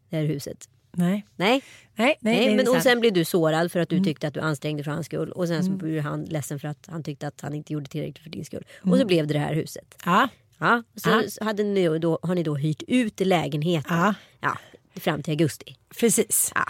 Det 0.09 0.15
här 0.15 0.23
huset. 0.23 0.69
Nej. 0.91 1.25
Nej, 1.35 1.63
Nej, 1.95 2.17
nej, 2.19 2.45
nej, 2.45 2.55
men 2.55 2.67
och 2.75 2.81
sen 2.81 2.99
blev 2.99 3.13
du 3.13 3.25
sårad 3.25 3.71
för 3.71 3.79
att 3.79 3.89
du 3.89 4.03
tyckte 4.03 4.27
att 4.27 4.33
du 4.33 4.39
ansträngde 4.39 4.83
för 4.83 4.91
hans 4.91 5.05
skull. 5.05 5.31
Och 5.31 5.47
sen 5.47 5.63
så 5.63 5.71
blev 5.71 6.03
han 6.03 6.23
ledsen 6.23 6.59
för 6.59 6.67
att 6.67 6.87
han 6.91 7.03
tyckte 7.03 7.27
att 7.27 7.41
han 7.41 7.53
inte 7.53 7.73
gjorde 7.73 7.85
tillräckligt 7.85 8.19
för 8.23 8.29
din 8.29 8.45
skull. 8.45 8.65
Och 8.81 8.97
så 8.97 9.05
blev 9.05 9.27
det 9.27 9.33
det 9.33 9.39
här 9.39 9.53
huset. 9.53 9.95
Ja, 10.05 10.27
Ja, 10.59 10.83
så 10.95 11.09
Ja. 11.09 11.45
hade 11.45 11.63
ni 11.63 11.99
då, 11.99 12.19
har 12.21 12.35
ni 12.35 12.43
då 12.43 12.55
hyrt 12.55 12.83
ut 12.87 13.19
lägenheten. 13.19 13.97
Ja. 13.97 14.13
Ja, 14.41 14.57
fram 14.99 15.23
till 15.23 15.31
augusti. 15.31 15.75
precis. 15.99 16.51
Ja. 16.55 16.63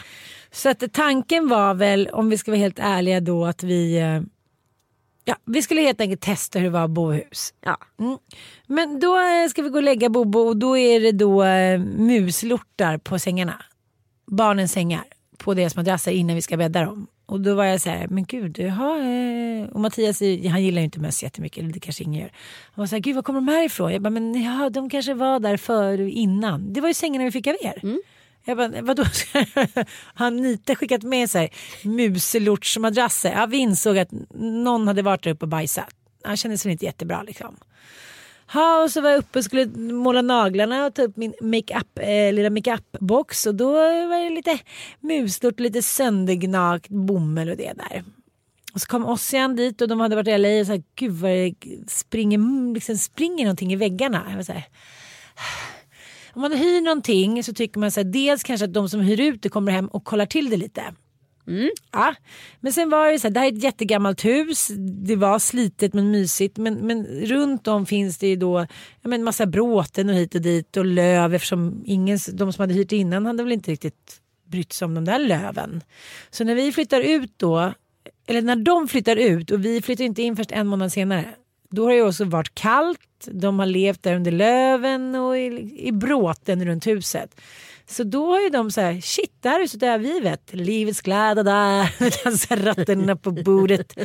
Så 0.51 0.69
att 0.69 0.83
tanken 0.93 1.47
var 1.47 1.73
väl, 1.73 2.07
om 2.07 2.29
vi 2.29 2.37
ska 2.37 2.51
vara 2.51 2.59
helt 2.59 2.79
ärliga 2.79 3.19
då, 3.19 3.45
att 3.45 3.63
vi... 3.63 3.99
Ja, 5.27 5.35
vi 5.45 5.61
skulle 5.61 5.81
helt 5.81 6.01
enkelt 6.01 6.21
testa 6.21 6.59
hur 6.59 6.65
det 6.65 6.71
var 6.71 6.83
att 6.83 6.89
bo 6.89 7.13
i 7.13 7.15
hus. 7.15 7.53
Ja. 7.61 7.77
Mm. 7.99 8.17
Men 8.67 8.99
då 8.99 9.15
eh, 9.15 9.49
ska 9.49 9.61
vi 9.61 9.69
gå 9.69 9.77
och 9.77 9.83
lägga 9.83 10.09
Bobo 10.09 10.39
och 10.39 10.57
då 10.57 10.77
är 10.77 10.99
det 10.99 11.11
då 11.11 11.43
eh, 11.43 11.79
muslortar 11.79 12.97
på 12.97 13.19
sängarna. 13.19 13.63
Barnens 14.27 14.71
sängar 14.71 15.03
på 15.37 15.53
deras 15.53 15.75
madrasser 15.75 16.11
innan 16.11 16.35
vi 16.35 16.41
ska 16.41 16.57
bädda 16.57 16.85
dem. 16.85 17.07
Och 17.25 17.41
då 17.41 17.55
var 17.55 17.65
jag 17.65 17.81
så 17.81 17.89
här, 17.89 18.07
men 18.07 18.25
gud, 18.25 18.59
jaha, 18.59 18.99
eh. 18.99 19.69
och 19.69 19.79
Mattias 19.79 20.21
eh, 20.21 20.51
han 20.51 20.63
gillar 20.63 20.81
ju 20.81 20.85
inte 20.85 20.99
möss 20.99 21.23
jättemycket, 21.23 21.57
eller 21.63 21.73
det 21.73 21.79
kanske 21.79 22.03
ingen 22.03 22.21
gör. 22.21 22.31
Han 22.73 22.81
var 22.81 22.87
så 22.87 22.95
här, 22.95 23.01
gud 23.01 23.15
var 23.15 23.21
kommer 23.21 23.39
de 23.39 23.47
här 23.47 23.65
ifrån? 23.65 23.93
Jag 23.93 24.01
bara, 24.01 24.09
men 24.09 24.43
ja, 24.43 24.69
de 24.69 24.89
kanske 24.89 25.13
var 25.13 25.39
där 25.39 25.57
för 25.57 26.01
innan. 26.01 26.73
Det 26.73 26.81
var 26.81 26.87
ju 26.87 26.93
sängarna 26.93 27.25
vi 27.25 27.31
fick 27.31 27.47
av 27.47 27.55
er. 27.61 27.79
Mm. 27.83 28.01
Jag 28.45 28.57
bara, 28.57 28.81
vadå? 28.81 29.03
Har 30.13 30.31
Nita 30.31 30.75
skickat 30.75 31.03
med 31.03 31.29
sig 31.29 31.51
muselortsmadrasser? 31.83 33.31
Ja, 33.31 33.45
vi 33.45 33.57
insåg 33.57 33.97
att 33.97 34.09
någon 34.39 34.87
hade 34.87 35.01
varit 35.01 35.23
där 35.23 35.31
uppe 35.31 35.45
och 35.45 35.49
bajsat. 35.49 35.95
han 36.23 36.37
kändes 36.37 36.65
väl 36.65 36.71
inte 36.71 36.85
jättebra 36.85 37.23
liksom. 37.23 37.55
Ha, 38.53 38.83
och 38.83 38.91
så 38.91 39.01
var 39.01 39.09
jag 39.09 39.19
uppe 39.19 39.39
och 39.39 39.45
skulle 39.45 39.65
måla 39.93 40.21
naglarna 40.21 40.85
och 40.85 40.93
ta 40.93 41.01
upp 41.01 41.17
min 41.17 41.33
makeup, 41.41 41.99
eh, 41.99 42.33
lilla 42.33 42.49
makeupbox 42.49 43.45
och 43.45 43.55
då 43.55 43.71
var 43.71 44.23
det 44.23 44.29
lite 44.29 44.59
muslort, 44.99 45.59
lite 45.59 45.81
söndergnagt 45.81 46.89
bomull 46.89 47.49
och 47.49 47.57
det 47.57 47.73
där. 47.73 48.03
Och 48.73 48.81
så 48.81 48.87
kom 48.87 49.05
Ossian 49.05 49.55
dit 49.55 49.81
och 49.81 49.87
de 49.87 49.99
hade 49.99 50.15
varit 50.15 50.27
i 50.27 50.37
LA 50.37 50.59
och 50.59 50.67
sa 50.67 50.83
gud 50.95 51.11
vad 51.11 51.31
det 51.31 51.53
springer, 51.87 52.37
mm, 52.37 52.73
liksom 52.73 52.97
springer 52.97 53.45
någonting 53.45 53.73
i 53.73 53.75
väggarna. 53.75 54.25
Jag 54.29 54.35
var 54.35 54.43
så 54.43 54.53
här, 54.53 54.65
om 56.35 56.41
man 56.41 56.51
hyr 56.51 56.81
någonting 56.81 57.43
så 57.43 57.53
tycker 57.53 57.79
man 57.79 57.91
så 57.91 57.99
här, 57.99 58.05
dels 58.05 58.43
kanske 58.43 58.65
att 58.65 58.73
de 58.73 58.89
som 58.89 59.01
hyr 59.01 59.19
ut 59.19 59.41
det 59.41 59.49
kommer 59.49 59.71
hem 59.71 59.87
och 59.87 60.03
kollar 60.03 60.25
till 60.25 60.49
det 60.49 60.57
lite. 60.57 60.83
Mm. 61.47 61.69
Ja. 61.91 62.15
Men 62.59 62.73
sen 62.73 62.89
var 62.89 63.11
det 63.11 63.19
så 63.19 63.27
här, 63.27 63.33
det 63.33 63.39
här 63.39 63.47
är 63.47 63.51
ett 63.51 63.63
jättegammalt 63.63 64.25
hus. 64.25 64.67
Det 64.77 65.15
var 65.15 65.39
slitet 65.39 65.93
men 65.93 66.11
mysigt. 66.11 66.57
Men, 66.57 66.73
men 66.87 67.05
runt 67.05 67.67
om 67.67 67.85
finns 67.85 68.17
det 68.17 68.27
ju 68.27 68.35
då 68.35 68.67
ja, 69.01 69.09
men 69.09 69.23
massa 69.23 69.45
bråten 69.45 70.09
och 70.09 70.15
hit 70.15 70.35
och 70.35 70.41
dit 70.41 70.77
och 70.77 70.85
löv 70.85 71.33
eftersom 71.33 71.83
ingen, 71.85 72.19
de 72.33 72.53
som 72.53 72.61
hade 72.61 72.73
hyrt 72.73 72.91
innan 72.91 73.25
hade 73.25 73.43
väl 73.43 73.51
inte 73.51 73.71
riktigt 73.71 74.21
brytt 74.45 74.73
sig 74.73 74.85
om 74.85 74.93
de 74.93 75.05
där 75.05 75.19
löven. 75.19 75.83
Så 76.29 76.43
när 76.43 76.55
vi 76.55 76.71
flyttar 76.71 77.01
ut 77.01 77.33
då, 77.37 77.73
eller 78.27 78.41
när 78.41 78.55
de 78.55 78.87
flyttar 78.87 79.15
ut 79.15 79.51
och 79.51 79.65
vi 79.65 79.81
flyttar 79.81 80.03
inte 80.03 80.21
in 80.21 80.35
först 80.35 80.51
en 80.51 80.67
månad 80.67 80.91
senare. 80.91 81.25
Då 81.69 81.85
har 81.85 81.93
det 81.93 82.01
också 82.01 82.25
varit 82.25 82.55
kallt, 82.55 82.99
de 83.31 83.59
har 83.59 83.65
levt 83.65 84.03
där 84.03 84.15
under 84.15 84.31
löven 84.31 85.15
och 85.15 85.37
i, 85.37 85.73
i 85.77 85.91
bråten 85.91 86.65
runt 86.65 86.87
huset. 86.87 87.41
Så 87.87 88.03
då 88.03 88.31
har 88.31 88.41
ju 88.41 88.49
de 88.49 88.71
så 88.71 88.81
här, 88.81 89.01
shit 89.01 89.33
det 89.39 89.49
här 89.49 89.59
är 89.59 89.67
så 89.67 89.85
övergivet. 89.85 90.49
Livets 90.53 91.01
glädje 91.01 91.43
där, 91.43 92.55
rötterna 92.55 93.15
på 93.15 93.31
bordet. 93.31 93.97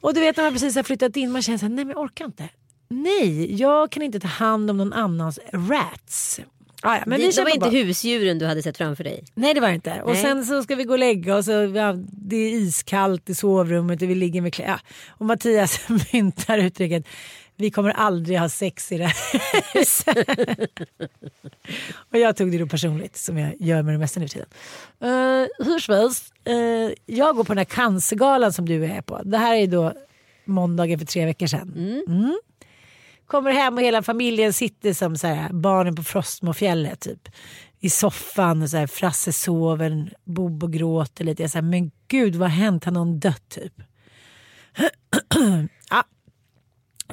Och 0.00 0.14
du 0.14 0.20
vet 0.20 0.36
när 0.36 0.44
man 0.44 0.52
precis 0.52 0.76
har 0.76 0.82
flyttat 0.82 1.16
in, 1.16 1.32
man 1.32 1.42
känner 1.42 1.58
så 1.58 1.64
här, 1.64 1.72
nej 1.72 1.84
men 1.84 1.94
jag 1.96 2.04
orkar 2.04 2.24
inte. 2.24 2.48
Nej, 2.88 3.56
jag 3.56 3.90
kan 3.90 4.02
inte 4.02 4.20
ta 4.20 4.28
hand 4.28 4.70
om 4.70 4.76
någon 4.76 4.92
annans 4.92 5.38
rats. 5.52 6.40
Ah, 6.82 6.96
ja, 6.96 7.02
men 7.06 7.20
det, 7.20 7.26
vi 7.26 7.32
det 7.32 7.42
var 7.42 7.50
inte 7.50 7.66
på. 7.66 7.76
husdjuren 7.76 8.38
du 8.38 8.46
hade 8.46 8.62
sett 8.62 8.76
framför 8.76 9.04
dig. 9.04 9.24
Nej 9.34 9.54
det 9.54 9.60
var 9.60 9.68
det 9.68 9.74
inte. 9.74 10.02
Och 10.02 10.12
Nej. 10.12 10.22
sen 10.22 10.44
så 10.44 10.62
ska 10.62 10.74
vi 10.74 10.84
gå 10.84 10.92
och 10.92 10.98
lägga 10.98 11.36
oss 11.36 11.48
och 11.48 11.76
ja, 11.76 11.94
det 12.12 12.36
är 12.36 12.50
iskallt 12.50 13.30
i 13.30 13.34
sovrummet 13.34 14.02
och 14.02 14.10
vi 14.10 14.14
ligger 14.14 14.40
med 14.40 14.54
kläder. 14.54 14.72
Ja. 14.72 14.78
Och 15.08 15.26
Mattias 15.26 15.80
myntar 16.12 16.58
uttrycket 16.58 17.06
vi 17.60 17.70
kommer 17.70 17.90
aldrig 17.90 18.38
ha 18.38 18.48
sex 18.48 18.92
i 18.92 18.98
det 18.98 19.04
här 19.04 19.42
huset. 19.74 20.16
och 22.10 22.18
jag 22.18 22.36
tog 22.36 22.52
det 22.52 22.58
då 22.58 22.66
personligt 22.66 23.16
som 23.16 23.38
jag 23.38 23.54
gör 23.60 23.82
med 23.82 23.94
det 23.94 23.98
mesta 23.98 24.20
nu 24.20 24.28
för 24.28 24.32
tiden. 24.32 24.48
Uh, 25.04 25.46
hur 25.66 25.78
som 25.78 25.94
helst, 25.94 26.32
eh, 26.44 26.54
jag 27.06 27.36
går 27.36 27.44
på 27.44 27.52
den 27.52 27.58
här 27.58 27.64
cancergalan 27.64 28.52
som 28.52 28.68
du 28.68 28.84
är 28.84 29.02
på. 29.02 29.22
Det 29.24 29.38
här 29.38 29.54
är 29.54 29.66
då 29.66 29.92
måndagen 30.44 30.98
för 30.98 31.06
tre 31.06 31.24
veckor 31.24 31.46
sedan. 31.46 31.72
Mm. 32.08 32.38
Kommer 33.26 33.52
hem 33.52 33.74
och 33.74 33.82
hela 33.82 34.02
familjen 34.02 34.52
sitter 34.52 34.92
som 34.92 35.16
så 35.16 35.26
här, 35.26 35.52
barnen 35.52 35.96
på 35.96 36.02
Frostmofjället 36.02 37.00
typ. 37.00 37.28
I 37.80 37.90
soffan 37.90 38.62
och 38.62 38.70
så 38.70 38.76
här, 38.76 38.86
Frasse 38.86 39.32
sover, 39.32 40.12
Bobo 40.24 40.66
gråter 40.66 41.24
lite. 41.24 41.42
Jag 41.42 41.50
säger 41.50 41.62
men 41.62 41.90
gud 42.08 42.36
vad 42.36 42.50
har 42.50 42.56
hänt? 42.56 42.84
Har 42.84 42.92
någon 42.92 43.20
dött 43.20 43.48
typ? 43.48 43.72
ja. 45.90 46.04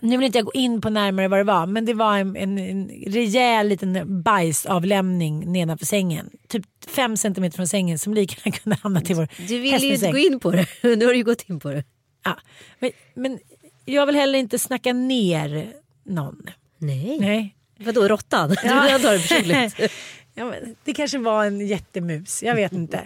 Nu 0.01 0.17
vill 0.17 0.25
inte 0.25 0.37
jag 0.37 0.45
gå 0.45 0.53
in 0.53 0.81
på 0.81 0.89
närmare 0.89 1.27
vad 1.27 1.39
det 1.39 1.43
var 1.43 1.65
men 1.65 1.85
det 1.85 1.93
var 1.93 2.17
en, 2.17 2.35
en, 2.35 2.57
en 2.57 2.89
rejäl 3.07 3.67
liten 3.67 4.21
bajsavlämning 4.23 5.51
nedanför 5.51 5.85
sängen. 5.85 6.29
Typ 6.47 6.65
fem 6.87 7.17
centimeter 7.17 7.55
från 7.55 7.67
sängen 7.67 7.99
som 7.99 8.13
lika 8.13 8.35
gärna 8.45 8.57
kunde 8.57 8.77
hamna 8.83 9.01
till 9.01 9.15
vår 9.15 9.27
Du 9.47 9.59
ville 9.59 9.77
ju 9.77 9.93
inte 9.93 10.11
gå 10.11 10.17
in 10.17 10.39
på 10.39 10.51
det. 10.51 10.67
Nu 10.81 11.05
har 11.05 11.11
du 11.13 11.17
ju 11.17 11.23
gått 11.23 11.49
in 11.49 11.59
på 11.59 11.71
det. 11.71 11.83
Ja. 12.23 12.37
Men, 12.79 12.91
men 13.13 13.39
jag 13.85 14.05
vill 14.05 14.15
heller 14.15 14.39
inte 14.39 14.59
snacka 14.59 14.93
ner 14.93 15.73
någon. 16.05 16.41
Nej. 16.77 17.17
Nej. 17.19 17.55
Vadå 17.79 18.07
råttan? 18.07 18.49
Du 18.63 18.81
vill 18.81 19.01
ta 19.01 19.11
det 19.11 19.19
personligt. 19.19 19.91
ja, 20.37 20.45
men 20.45 20.75
det 20.83 20.93
kanske 20.93 21.17
var 21.17 21.45
en 21.45 21.67
jättemus, 21.67 22.43
jag 22.43 22.55
vet 22.55 22.71
inte. 22.71 23.01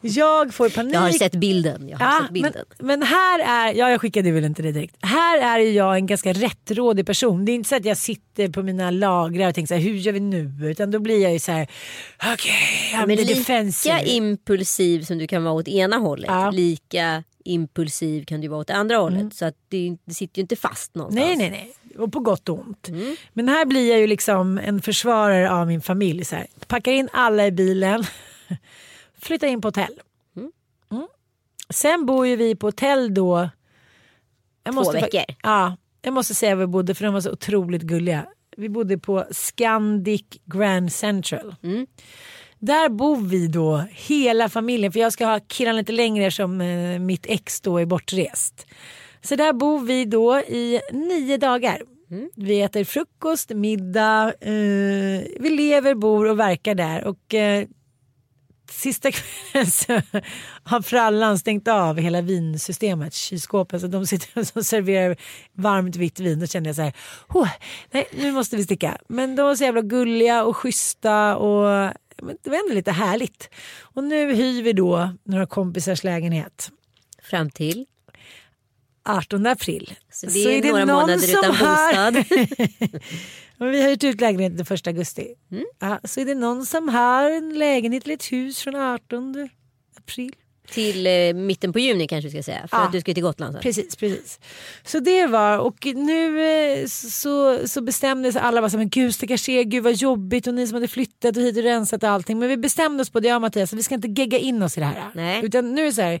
Jag 0.00 0.54
får 0.54 0.68
panik. 0.68 0.94
Jag 0.94 1.00
har 1.00 1.10
sett 1.10 1.34
bilden. 1.34 1.88
Jag 1.88 1.98
har 1.98 2.06
Ja, 2.06 2.12
sett 2.22 2.30
men, 2.30 2.32
bilden. 2.32 2.64
men 2.78 3.02
här 3.02 3.38
är, 3.40 3.74
ja 3.74 3.90
jag 3.90 4.00
skickade 4.00 4.30
väl 4.30 4.44
inte 4.44 4.62
det 4.62 4.72
direkt. 4.72 4.96
Här 5.00 5.38
är 5.38 5.58
jag 5.58 5.96
en 5.96 6.06
ganska 6.06 6.32
rättrådig 6.32 7.06
person. 7.06 7.44
Det 7.44 7.52
är 7.52 7.54
inte 7.54 7.68
så 7.68 7.76
att 7.76 7.84
jag 7.84 7.96
sitter 7.96 8.48
på 8.48 8.62
mina 8.62 8.90
lagrar 8.90 9.48
och 9.48 9.54
tänker 9.54 9.68
så 9.68 9.74
här, 9.74 9.80
hur 9.80 9.94
gör 9.94 10.12
vi 10.12 10.20
nu? 10.20 10.52
Utan 10.62 10.90
då 10.90 10.98
blir 10.98 11.22
jag 11.22 11.32
ju 11.32 11.38
så 11.38 11.52
här, 11.52 11.68
okej, 12.32 12.52
okay, 12.94 13.06
Men 13.06 13.18
I'm 13.18 13.26
the 13.26 13.34
lika 13.34 14.02
impulsiv 14.02 15.02
som 15.02 15.18
du 15.18 15.26
kan 15.26 15.44
vara 15.44 15.54
åt 15.54 15.68
ena 15.68 15.96
hållet. 15.96 16.26
Ja. 16.28 16.42
Mm. 16.42 16.54
Lika 16.54 17.24
impulsiv 17.44 18.24
kan 18.24 18.40
du 18.40 18.48
vara 18.48 18.60
åt 18.60 18.66
det 18.66 18.74
andra 18.74 18.96
hållet. 18.96 19.34
Så 19.34 19.44
att 19.44 19.54
det, 19.68 19.96
det 20.04 20.14
sitter 20.14 20.38
ju 20.38 20.42
inte 20.42 20.56
fast 20.56 20.94
någonstans. 20.94 21.26
Nej, 21.26 21.36
nej, 21.36 21.50
nej. 21.50 21.87
Och 21.98 22.12
på 22.12 22.20
gott 22.20 22.48
och 22.48 22.58
ont. 22.58 22.88
Mm. 22.88 23.16
Men 23.32 23.48
här 23.48 23.64
blir 23.64 23.90
jag 23.90 23.98
ju 24.00 24.06
liksom 24.06 24.58
en 24.58 24.82
försvarare 24.82 25.50
av 25.52 25.66
min 25.66 25.80
familj. 25.80 26.24
Så 26.24 26.36
här. 26.36 26.46
Packar 26.66 26.92
in 26.92 27.08
alla 27.12 27.46
i 27.46 27.50
bilen. 27.52 28.04
Flyttar 29.18 29.46
in 29.46 29.60
på 29.60 29.68
hotell. 29.68 30.00
Mm. 30.36 31.06
Sen 31.70 32.06
bor 32.06 32.26
ju 32.26 32.36
vi 32.36 32.56
på 32.56 32.66
hotell 32.66 33.14
då. 33.14 33.48
Jag 34.64 34.74
Två 34.74 34.82
fa- 34.82 34.92
veckor. 34.92 35.24
Ja, 35.42 35.76
jag 36.02 36.14
måste 36.14 36.34
säga 36.34 36.54
var 36.54 36.60
vi 36.60 36.66
bodde 36.66 36.94
för 36.94 37.04
de 37.04 37.14
var 37.14 37.20
så 37.20 37.30
otroligt 37.32 37.82
gulliga. 37.82 38.26
Vi 38.56 38.68
bodde 38.68 38.98
på 38.98 39.24
Scandic 39.30 40.22
Grand 40.44 40.92
Central. 40.92 41.54
Mm. 41.62 41.86
Där 42.58 42.88
bor 42.88 43.16
vi 43.16 43.46
då 43.48 43.84
hela 43.90 44.48
familjen 44.48 44.92
för 44.92 45.00
jag 45.00 45.12
ska 45.12 45.26
ha 45.26 45.40
killen 45.46 45.76
lite 45.76 45.92
längre 45.92 46.24
eftersom 46.26 46.60
eh, 46.60 46.98
mitt 46.98 47.26
ex 47.26 47.60
då 47.60 47.78
är 47.78 47.86
bortrest. 47.86 48.66
Så 49.22 49.36
där 49.36 49.52
bor 49.52 49.80
vi 49.80 50.04
då 50.04 50.38
i 50.40 50.80
nio 50.92 51.36
dagar. 51.36 51.82
Mm. 52.10 52.30
Vi 52.36 52.60
äter 52.62 52.84
frukost, 52.84 53.50
middag, 53.50 54.32
eh, 54.40 55.22
vi 55.40 55.50
lever, 55.50 55.94
bor 55.94 56.28
och 56.28 56.38
verkar 56.38 56.74
där. 56.74 57.04
Och 57.04 57.34
eh, 57.34 57.66
sista 58.70 59.10
kvällen 59.12 59.70
så 59.70 60.02
har 60.62 60.82
frallan 60.82 61.38
stängt 61.38 61.68
av 61.68 61.98
hela 61.98 62.20
vinsystemet, 62.20 63.14
kylskåpet. 63.14 63.80
Så 63.80 63.86
de 63.86 64.06
sitter 64.06 64.58
och 64.58 64.66
serverar 64.66 65.16
varmt 65.52 65.96
vitt 65.96 66.20
vin. 66.20 66.40
Då 66.40 66.46
kände 66.46 66.68
jag 66.68 66.76
så 66.76 66.82
här, 66.82 66.92
"Åh, 67.28 67.48
nej 67.90 68.08
nu 68.12 68.32
måste 68.32 68.56
vi 68.56 68.64
sticka. 68.64 68.98
Men 69.08 69.36
de 69.36 69.42
var 69.42 69.54
så 69.54 69.64
jävla 69.64 69.82
gulliga 69.82 70.44
och 70.44 70.56
schyssta 70.56 71.36
och 71.36 71.92
det 72.42 72.50
var 72.50 72.56
ändå 72.56 72.74
lite 72.74 72.92
härligt. 72.92 73.50
Och 73.80 74.04
nu 74.04 74.34
hyr 74.34 74.62
vi 74.62 74.72
då 74.72 75.10
några 75.24 75.46
kompisars 75.46 76.04
lägenhet. 76.04 76.70
Fram 77.22 77.50
till. 77.50 77.86
18 79.08 79.46
april. 79.46 79.94
Så 80.12 80.26
det 80.26 80.58
är 80.58 80.62
några 80.72 80.84
någon 80.84 80.96
månader 81.00 81.18
som 81.18 81.38
utan 81.38 81.50
bostad. 81.50 82.24
Vi 83.70 83.82
har 83.82 83.88
hyrt 83.88 84.04
ut 84.04 84.20
lägenheten 84.20 84.56
den 84.56 84.74
1 84.76 84.86
augusti. 84.86 85.26
Mm. 85.52 85.64
Ja, 85.78 86.00
så 86.04 86.20
är 86.20 86.24
det 86.24 86.34
någon 86.34 86.66
som 86.66 86.88
har 86.88 87.30
en 87.30 87.58
lägenhet 87.58 88.04
eller 88.04 88.14
ett 88.14 88.32
hus 88.32 88.62
från 88.62 88.76
18 88.76 89.48
april. 89.98 90.32
till 90.70 91.06
eh, 91.06 91.34
mitten 91.34 91.72
på 91.72 91.78
juni 91.78 92.08
kanske 92.08 92.28
vi 92.28 92.32
ska 92.32 92.42
säga. 92.42 92.68
För 92.68 92.76
Ja. 92.76 92.82
att 92.86 92.92
du 92.92 93.00
ska 93.00 93.14
till 93.14 93.22
Gotland 93.22 93.52
sen. 93.52 93.62
Precis, 93.62 93.96
precis. 93.96 94.40
Så 94.84 94.98
det 95.00 95.26
var 95.26 95.58
och 95.58 95.86
nu 95.86 96.42
eh, 96.44 96.86
så, 96.86 97.68
så 97.68 97.80
bestämde 97.80 98.32
sig 98.32 98.40
alla 98.40 98.60
bara 98.60 98.70
så 98.70 98.76
men 98.76 98.88
gud 98.88 99.14
stackars 99.14 99.48
er, 99.48 99.62
gud 99.62 99.82
vad 99.84 99.94
jobbigt 99.94 100.46
och 100.46 100.54
ni 100.54 100.66
som 100.66 100.74
hade 100.74 100.88
flyttat 100.88 101.36
och 101.36 101.42
hit 101.42 101.56
och 101.56 101.62
rensat 101.62 102.02
och 102.02 102.08
allting. 102.08 102.38
Men 102.38 102.48
vi 102.48 102.56
bestämde 102.56 103.00
oss 103.02 103.10
på 103.10 103.20
det 103.20 103.28
jag 103.28 103.34
och 103.36 103.40
Mattias, 103.42 103.72
att 103.72 103.78
vi 103.78 103.82
ska 103.82 103.94
inte 103.94 104.08
gegga 104.08 104.38
in 104.38 104.62
oss 104.62 104.76
i 104.76 104.80
det 104.80 104.86
här. 104.86 105.10
Nej. 105.14 105.44
Utan 105.44 105.74
nu 105.74 105.82
är 105.82 105.86
det 105.86 105.92
så 105.92 106.02
här, 106.02 106.20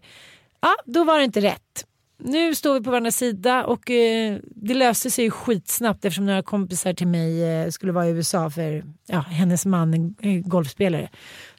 ja 0.60 0.74
då 0.84 1.04
var 1.04 1.18
det 1.18 1.24
inte 1.24 1.40
rätt. 1.40 1.84
Nu 2.20 2.54
står 2.54 2.74
vi 2.74 2.80
på 2.84 2.90
varandras 2.90 3.16
sida 3.16 3.64
och 3.64 3.90
eh, 3.90 4.38
det 4.44 4.74
löste 4.74 5.10
sig 5.10 5.24
ju 5.24 5.30
skitsnabbt 5.30 6.04
eftersom 6.04 6.26
några 6.26 6.42
kompisar 6.42 6.92
till 6.92 7.06
mig 7.06 7.44
eh, 7.44 7.70
skulle 7.70 7.92
vara 7.92 8.06
i 8.06 8.10
USA 8.10 8.50
för 8.50 8.84
ja, 9.06 9.18
hennes 9.18 9.66
man 9.66 9.94
är 9.94 10.28
är 10.28 10.38
golfspelare. 10.38 11.08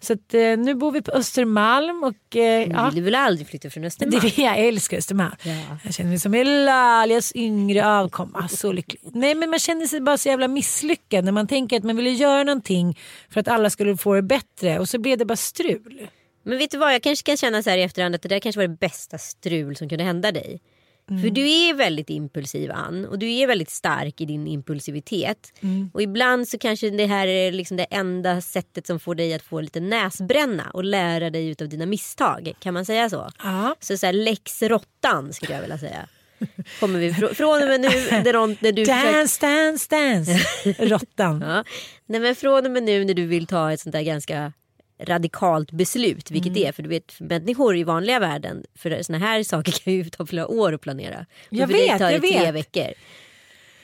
Så 0.02 0.14
att, 0.14 0.34
eh, 0.34 0.42
nu 0.42 0.76
bor 0.76 0.92
vi 0.92 1.02
på 1.02 1.12
Östermalm 1.12 2.04
och 2.04 2.36
eh, 2.36 2.68
Du 2.68 2.74
ja, 2.74 2.92
vill 2.94 3.04
väl 3.04 3.16
aldrig 3.16 3.48
flytta 3.48 3.70
från 3.70 3.84
Östermalm? 3.84 4.22
det, 4.22 4.38
jag 4.38 4.58
älskar 4.58 4.98
Östermalm. 4.98 5.36
Ja. 5.44 5.78
Jag 5.84 5.94
känner 5.94 6.10
mig 6.10 6.20
som 6.20 6.34
Elalias 6.34 7.32
yngre 7.36 7.88
avkomma. 7.88 8.48
Så 8.48 8.72
lycklig. 8.72 9.02
Nej 9.14 9.36
men 9.36 9.50
man 9.50 9.60
känner 9.60 9.86
sig 9.86 10.02
bara 10.02 10.18
så 10.18 10.30
jävla 10.30 10.48
misslyckad 10.48 11.26
när 11.26 11.32
man 11.32 11.48
tänker 11.48 11.78
att 11.78 11.84
man 11.84 11.96
ville 11.96 12.10
göra 12.10 12.44
någonting 12.44 12.98
för 13.30 13.40
att 13.40 13.48
alla 13.48 13.70
skulle 13.70 13.98
få 13.98 14.14
det 14.14 14.22
bättre 14.22 14.80
och 14.80 14.90
så 14.90 15.00
blev 15.00 15.18
det 15.18 15.26
bara 15.26 15.36
strul. 15.36 16.08
Men 16.50 16.58
vet 16.58 16.72
du 16.72 16.78
vad, 16.78 16.94
jag 16.94 17.04
kanske 17.04 17.26
kan 17.26 17.38
känna 17.38 17.64
så 17.64 17.70
här 17.70 17.78
i 17.78 17.82
efterhand 17.82 18.16
att 18.16 18.22
det 18.22 18.30
där 18.30 18.40
kanske 18.40 18.60
var 18.60 18.68
det 18.68 18.78
bästa 18.80 19.18
strul 19.18 19.76
som 19.76 19.90
kunde 19.90 20.04
hända 20.04 20.32
dig. 20.32 20.62
Mm. 21.10 21.22
För 21.22 21.30
du 21.30 21.42
är 21.42 21.74
väldigt 21.74 22.10
impulsiv 22.10 22.72
Ann 22.72 23.06
och 23.06 23.20
du 23.20 23.32
är 23.32 23.48
väldigt 23.48 23.70
stark 23.70 24.22
i 24.22 24.26
din 24.26 24.48
impulsivitet. 24.48 25.54
Mm. 25.62 25.92
Och 25.94 26.02
ibland 26.02 26.48
så 26.48 26.58
kanske 26.58 26.90
det 26.90 27.06
här 27.06 27.28
är 27.28 27.52
liksom 27.52 27.78
det 27.78 27.84
enda 27.84 28.42
sättet 28.42 28.88
som 28.88 29.00
får 29.00 29.16
dig 29.16 29.34
att 29.34 29.42
få 29.42 29.62
lite 29.62 29.80
näsbränna 29.80 30.72
och 30.74 30.84
lära 30.84 31.30
dig 31.30 31.48
utav 31.48 31.70
dina 31.70 31.86
misstag. 31.86 32.54
Kan 32.60 32.74
man 32.74 32.86
säga 32.86 33.10
så? 33.10 33.32
Ja. 33.44 33.76
Så, 33.80 33.98
så 33.98 34.06
här, 34.06 34.14
lex 34.14 34.62
råttan 34.62 35.34
skulle 35.34 35.54
jag 35.54 35.62
vilja 35.62 35.78
säga. 35.78 36.08
Kommer 36.80 37.00
vi 37.00 37.12
fr- 37.12 37.34
från 37.34 37.62
och 37.62 37.68
med 37.68 37.82
nu 37.82 37.88
när, 37.88 38.72
du 38.72 38.86
försöker, 38.86 39.14
Dance, 39.14 39.46
dance, 39.46 39.88
dance. 39.90 40.40
Råttan. 40.86 41.42
ja, 41.48 41.64
nej 42.06 42.20
men 42.20 42.36
från 42.36 42.66
och 42.66 42.72
med 42.72 42.84
nu 42.84 43.06
när 43.06 43.14
du 43.14 43.26
vill 43.26 43.48
ta 43.48 43.72
ett 43.72 43.80
sånt 43.80 43.94
där 43.94 44.02
ganska 44.02 44.54
radikalt 45.00 45.72
beslut, 45.72 46.32
vilket 46.32 46.50
Mm. 46.52 46.62
det 46.62 46.68
är. 46.68 46.72
För 46.72 46.84
du 46.84 46.90
vet, 46.90 47.12
för 47.12 47.24
människor 47.26 47.78
i 47.78 47.84
vanliga 47.84 48.20
världen, 48.20 48.64
för 48.76 49.04
såna 49.04 49.18
här 49.18 49.44
saker 49.44 49.72
kan 49.84 49.94
ju 49.94 50.04
ta 50.10 50.26
flera 50.26 50.48
år 50.48 50.74
att 50.74 50.82
planera. 50.82 51.26
Jag 51.50 51.70
för 51.70 51.78
vet, 51.78 51.98
tar 52.00 52.10
jag 52.10 52.22
tre 52.22 52.40
vet. 52.40 52.56
veckor. 52.56 52.94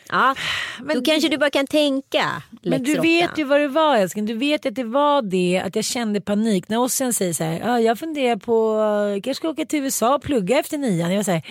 Ja, 0.10 0.36
Men- 0.84 0.96
då 0.96 1.02
kanske 1.04 1.30
du 1.30 1.38
bara 1.38 1.50
kan 1.50 1.68
tänka 1.68 2.44
Men 2.62 2.84
du 2.84 3.00
vet 3.00 3.38
ju 3.38 3.44
vad 3.44 3.60
det 3.60 3.68
var 3.68 3.98
älskling. 3.98 4.26
Du 4.26 4.34
vet 4.34 4.66
att 4.66 4.76
det 4.76 4.84
var 4.84 5.22
det 5.22 5.62
att 5.66 5.76
jag 5.76 5.86
kände 5.86 6.22
panik. 6.22 6.70
När 6.70 6.78
Ossian 6.80 7.14
säger 7.14 7.34
så 7.34 7.44
här. 7.44 7.60
"Ja, 7.60 7.80
jag 7.80 8.00
funderar 8.00 8.36
på 8.36 8.76
jag 9.14 9.24
kanske 9.24 9.40
ska 9.40 9.50
åka 9.50 9.66
till 9.66 9.84
USA 9.84 10.16
och 10.16 10.22
plugga 10.22 10.60
efter 10.60 10.78
nian. 10.78 11.10
Jag 11.10 11.16
var 11.18 11.24
så 11.24 11.32
här, 11.32 11.44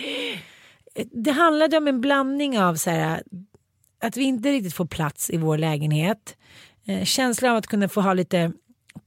det 1.11 1.31
handlade 1.31 1.77
om 1.77 1.87
en 1.87 2.01
blandning 2.01 2.59
av 2.59 2.75
så 2.75 2.89
här, 2.89 3.23
att 4.01 4.17
vi 4.17 4.23
inte 4.23 4.51
riktigt 4.51 4.73
får 4.73 4.85
plats 4.85 5.29
i 5.29 5.37
vår 5.37 5.57
lägenhet. 5.57 6.37
Eh, 6.87 7.03
känslan 7.03 7.51
av 7.51 7.57
att 7.57 7.67
kunna 7.67 7.89
få 7.89 8.01
ha 8.01 8.13
lite 8.13 8.51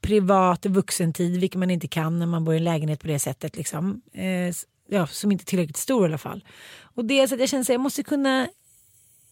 privat 0.08 0.66
vuxentid, 0.66 1.40
vilket 1.40 1.58
man 1.58 1.70
inte 1.70 1.88
kan 1.88 2.18
när 2.18 2.26
man 2.26 2.44
bor 2.44 2.54
i 2.54 2.56
en 2.56 2.64
lägenhet 2.64 3.00
på 3.00 3.06
det 3.06 3.18
sättet. 3.18 3.56
Liksom. 3.56 4.02
Eh, 4.12 4.54
ja, 4.88 5.06
som 5.06 5.32
inte 5.32 5.42
är 5.42 5.46
tillräckligt 5.46 5.76
stor 5.76 6.02
i 6.02 6.08
alla 6.08 6.18
fall. 6.18 6.44
Och 6.94 7.04
dels 7.04 7.32
att 7.32 7.40
jag 7.40 7.48
känner 7.48 7.62
att 7.62 7.68
jag 7.68 7.80
måste 7.80 8.02
kunna 8.02 8.48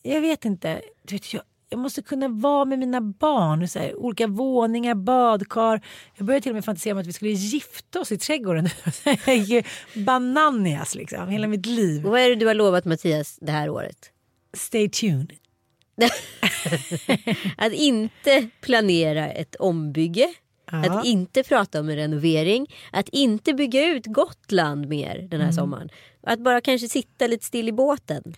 jag 0.07 0.21
vet 0.21 0.45
inte. 0.45 0.81
Du 1.03 1.15
vet, 1.15 1.33
jag, 1.33 1.43
jag 1.69 1.79
måste 1.79 2.03
kunna 2.03 2.29
vara 2.29 2.65
med 2.65 2.79
mina 2.79 3.01
barn. 3.01 3.69
Så 3.69 3.79
här, 3.79 3.97
olika 3.97 4.27
våningar, 4.27 4.95
badkar. 4.95 5.81
Jag 6.15 6.27
började 6.27 6.43
till 6.43 6.51
och 6.51 6.55
med 6.55 6.65
fantisera 6.65 6.95
om 6.95 7.01
att 7.01 7.07
vi 7.07 7.13
skulle 7.13 7.31
gifta 7.31 8.01
oss 8.01 8.13
i 8.13 8.19
trädgården. 8.19 8.69
Bananias 10.05 10.95
liksom, 10.95 11.29
hela 11.29 11.47
mitt 11.47 11.67
liv. 11.67 12.03
Vad 12.03 12.21
är 12.21 12.29
det 12.29 12.37
du 12.37 12.47
har 12.47 12.55
lovat 12.55 12.85
Mattias 12.85 13.39
det 13.41 13.53
här 13.53 13.71
året? 13.71 14.11
Stay 14.53 14.89
tuned. 14.89 15.33
Att 17.57 17.73
inte 17.73 18.49
planera 18.61 19.33
ett 19.33 19.55
ombygge. 19.55 20.35
Ja. 20.71 20.99
Att 20.99 21.07
inte 21.07 21.43
prata 21.43 21.81
om 21.81 21.89
en 21.89 21.97
renovering. 21.97 22.75
Att 22.93 23.09
inte 23.09 23.55
bygga 23.55 23.87
ut 23.87 24.07
Gotland 24.07 24.89
mer 24.89 25.27
den 25.31 25.41
här 25.41 25.53
sommaren. 25.53 25.89
Att 26.23 26.39
bara 26.39 26.61
kanske 26.61 26.89
sitta 26.89 27.27
lite 27.27 27.45
still 27.45 27.69
i 27.69 27.73
båten. 27.73 28.35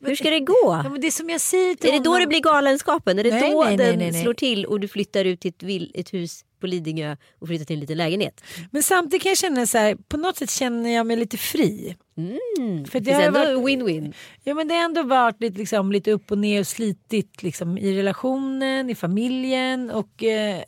Hur 0.00 0.16
ska 0.16 0.30
det 0.30 0.40
gå? 0.40 0.80
Ja, 0.84 0.88
men 0.90 1.00
det 1.00 1.06
är 1.06 1.86
Är 1.88 1.92
det 1.92 2.04
då 2.04 2.18
det 2.18 2.26
blir 2.26 2.40
galenskapen? 2.40 3.18
Är 3.18 3.24
det 3.24 3.30
Nej, 3.30 3.50
då 3.50 3.64
nej, 3.64 3.76
den 3.76 3.98
nej, 3.98 4.22
slår 4.22 4.34
till 4.34 4.66
och 4.66 4.80
du 4.80 4.88
flyttar 4.88 5.24
ut 5.24 5.40
till 5.40 5.48
ett, 5.48 5.62
vill, 5.62 5.92
ett 5.94 6.14
hus 6.14 6.44
på 6.60 6.66
Lidingö 6.66 7.16
och 7.38 7.48
flyttar 7.48 7.64
till 7.64 7.74
en 7.76 7.80
liten 7.80 7.96
lägenhet? 7.96 8.44
Men 8.70 8.82
samtidigt 8.82 9.22
kan 9.22 9.30
jag 9.30 9.38
känna 9.38 9.66
så 9.66 9.78
här, 9.78 9.96
på 10.08 10.16
något 10.16 10.36
sätt 10.36 10.50
känner 10.50 10.90
jag 10.90 11.06
mig 11.06 11.16
lite 11.16 11.36
fri. 11.36 11.96
Mm. 12.16 12.84
För 12.84 13.00
Det 13.00 13.10
det 13.10 13.16
är 13.16 13.26
ändå 13.26 13.68
win-win. 13.68 14.14
Ja 14.44 14.54
men 14.54 14.68
det 14.68 14.74
har 14.74 14.84
ändå 14.84 15.02
varit 15.02 15.40
lite, 15.40 15.58
liksom, 15.58 15.92
lite 15.92 16.12
upp 16.12 16.30
och 16.30 16.38
ner 16.38 16.60
och 16.60 16.66
slitigt 16.66 17.42
liksom, 17.42 17.78
i 17.78 17.98
relationen, 17.98 18.90
i 18.90 18.94
familjen 18.94 19.90
och 19.90 20.22
eh, 20.24 20.62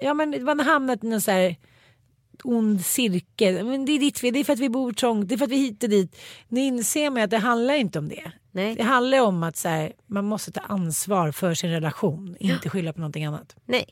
ja 0.00 0.14
men 0.14 0.44
man 0.44 0.58
har 0.58 0.66
hamnat 0.66 1.04
i 1.04 1.06
någon 1.06 1.20
så 1.20 1.30
här 1.30 1.56
ond 2.44 2.84
cirkel. 2.84 3.64
Men 3.66 3.84
det 3.84 3.92
är 3.92 3.98
ditt 3.98 4.18
fel, 4.18 4.32
det 4.32 4.40
är 4.40 4.44
för 4.44 4.52
att 4.52 4.58
vi 4.58 4.68
bor 4.68 4.92
trångt, 4.92 5.28
det 5.28 5.34
är 5.34 5.36
för 5.36 5.44
att 5.44 5.50
vi 5.50 5.56
är 5.56 5.70
hit 5.70 5.82
och 5.82 5.90
dit. 5.90 6.16
Nu 6.48 6.60
inser 6.60 7.10
man 7.10 7.22
att 7.22 7.30
det 7.30 7.38
handlar 7.38 7.74
inte 7.74 7.98
om 7.98 8.08
det. 8.08 8.32
Nej. 8.52 8.74
Det 8.74 8.82
handlar 8.82 9.20
om 9.20 9.42
att 9.42 9.56
så 9.56 9.68
här, 9.68 9.92
man 10.06 10.24
måste 10.24 10.52
ta 10.52 10.60
ansvar 10.60 11.32
för 11.32 11.54
sin 11.54 11.70
relation, 11.70 12.36
inte 12.40 12.70
skylla 12.70 12.92
på 12.92 13.00
någonting 13.00 13.24
annat. 13.24 13.56
Nej. 13.66 13.84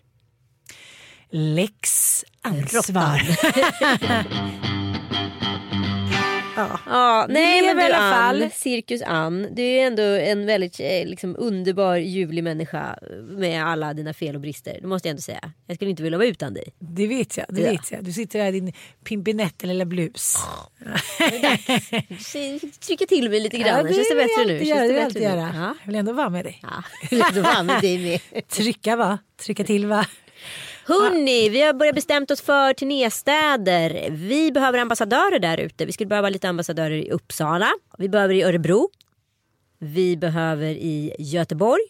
Lex 1.31 2.25
ansvar. 2.43 3.21
ja. 6.59 6.81
Ja, 6.87 7.27
nej 7.29 7.75
men 7.75 7.87
du. 7.87 7.93
Ann, 7.93 8.51
Cirkus 8.55 9.03
Ann, 9.03 9.47
du 9.53 9.63
är 9.63 9.87
ändå 9.87 10.03
en 10.03 10.47
väldigt 10.47 10.81
eh, 10.81 11.07
liksom, 11.07 11.37
underbar 11.39 11.97
ljuvlig 11.97 12.45
människa 12.45 12.99
med 13.29 13.65
alla 13.67 13.95
dina 13.95 14.15
fel 14.15 14.35
och 14.35 14.41
brister. 14.41 14.79
Det 14.81 14.87
måste 14.87 15.09
jag 15.09 15.11
ändå 15.11 15.23
säga. 15.23 15.53
Jag 15.67 15.77
skulle 15.77 15.91
inte 15.91 16.03
vilja 16.03 16.19
vara 16.19 16.29
utan 16.29 16.55
dig. 16.55 16.65
Det 16.79 17.07
vet 17.07 17.37
jag. 17.37 17.47
Det 17.49 17.61
Ja. 17.61 17.71
vet 17.71 17.93
jag. 17.93 18.05
Du 18.05 18.13
sitter 18.13 18.39
där 18.39 18.47
i 18.47 18.61
din 18.61 18.73
pimpinett 19.05 19.63
lilla 19.63 19.85
blus. 19.85 20.37
Trycka 22.87 23.07
till 23.07 23.31
mig 23.31 23.41
lite 23.41 23.59
grann. 23.59 23.87
Ja, 23.87 23.95
Känns 23.95 24.09
det 24.09 24.15
vill 24.15 24.27
jag 24.37 24.47
bättre 24.47 24.53
nu? 24.53 24.65
Känns 24.65 24.79
det 24.79 24.83
det 24.83 24.89
vill 24.89 24.97
jag 24.97 25.07
bättre 25.07 25.21
nu? 25.21 25.27
göra. 25.27 25.51
Ja. 25.55 25.75
Jag 25.83 25.87
vill 25.87 25.97
ändå 25.97 26.13
vara 26.13 26.31
med 26.31 26.45
dig. 26.45 26.63
Ja, 26.63 26.83
då 27.35 27.41
var 27.43 27.63
med 27.63 27.81
dig 27.81 28.21
med. 28.33 28.49
Trycka 28.49 28.97
va? 28.97 29.19
Trycka 29.45 29.65
till 29.65 29.87
va? 29.87 30.07
Hörni, 30.89 31.49
vi 31.49 31.63
har 31.63 31.73
börjat 31.73 31.95
bestämt 31.95 32.31
oss 32.31 32.41
för 32.41 32.73
turnéstäder. 32.75 34.09
Vi 34.11 34.53
behöver 34.53 34.79
ambassadörer 34.79 35.39
där 35.39 35.59
ute. 35.59 35.87
Vi 35.87 35.93
skulle 35.93 36.07
behöva 36.09 36.29
lite 36.29 36.49
ambassadörer 36.49 36.97
i 36.97 37.11
Uppsala. 37.11 37.71
Vi 37.99 38.09
behöver 38.09 38.35
i 38.35 38.43
Örebro. 38.43 38.89
Vi 39.79 40.17
behöver 40.17 40.67
i 40.71 41.15
Göteborg. 41.19 41.83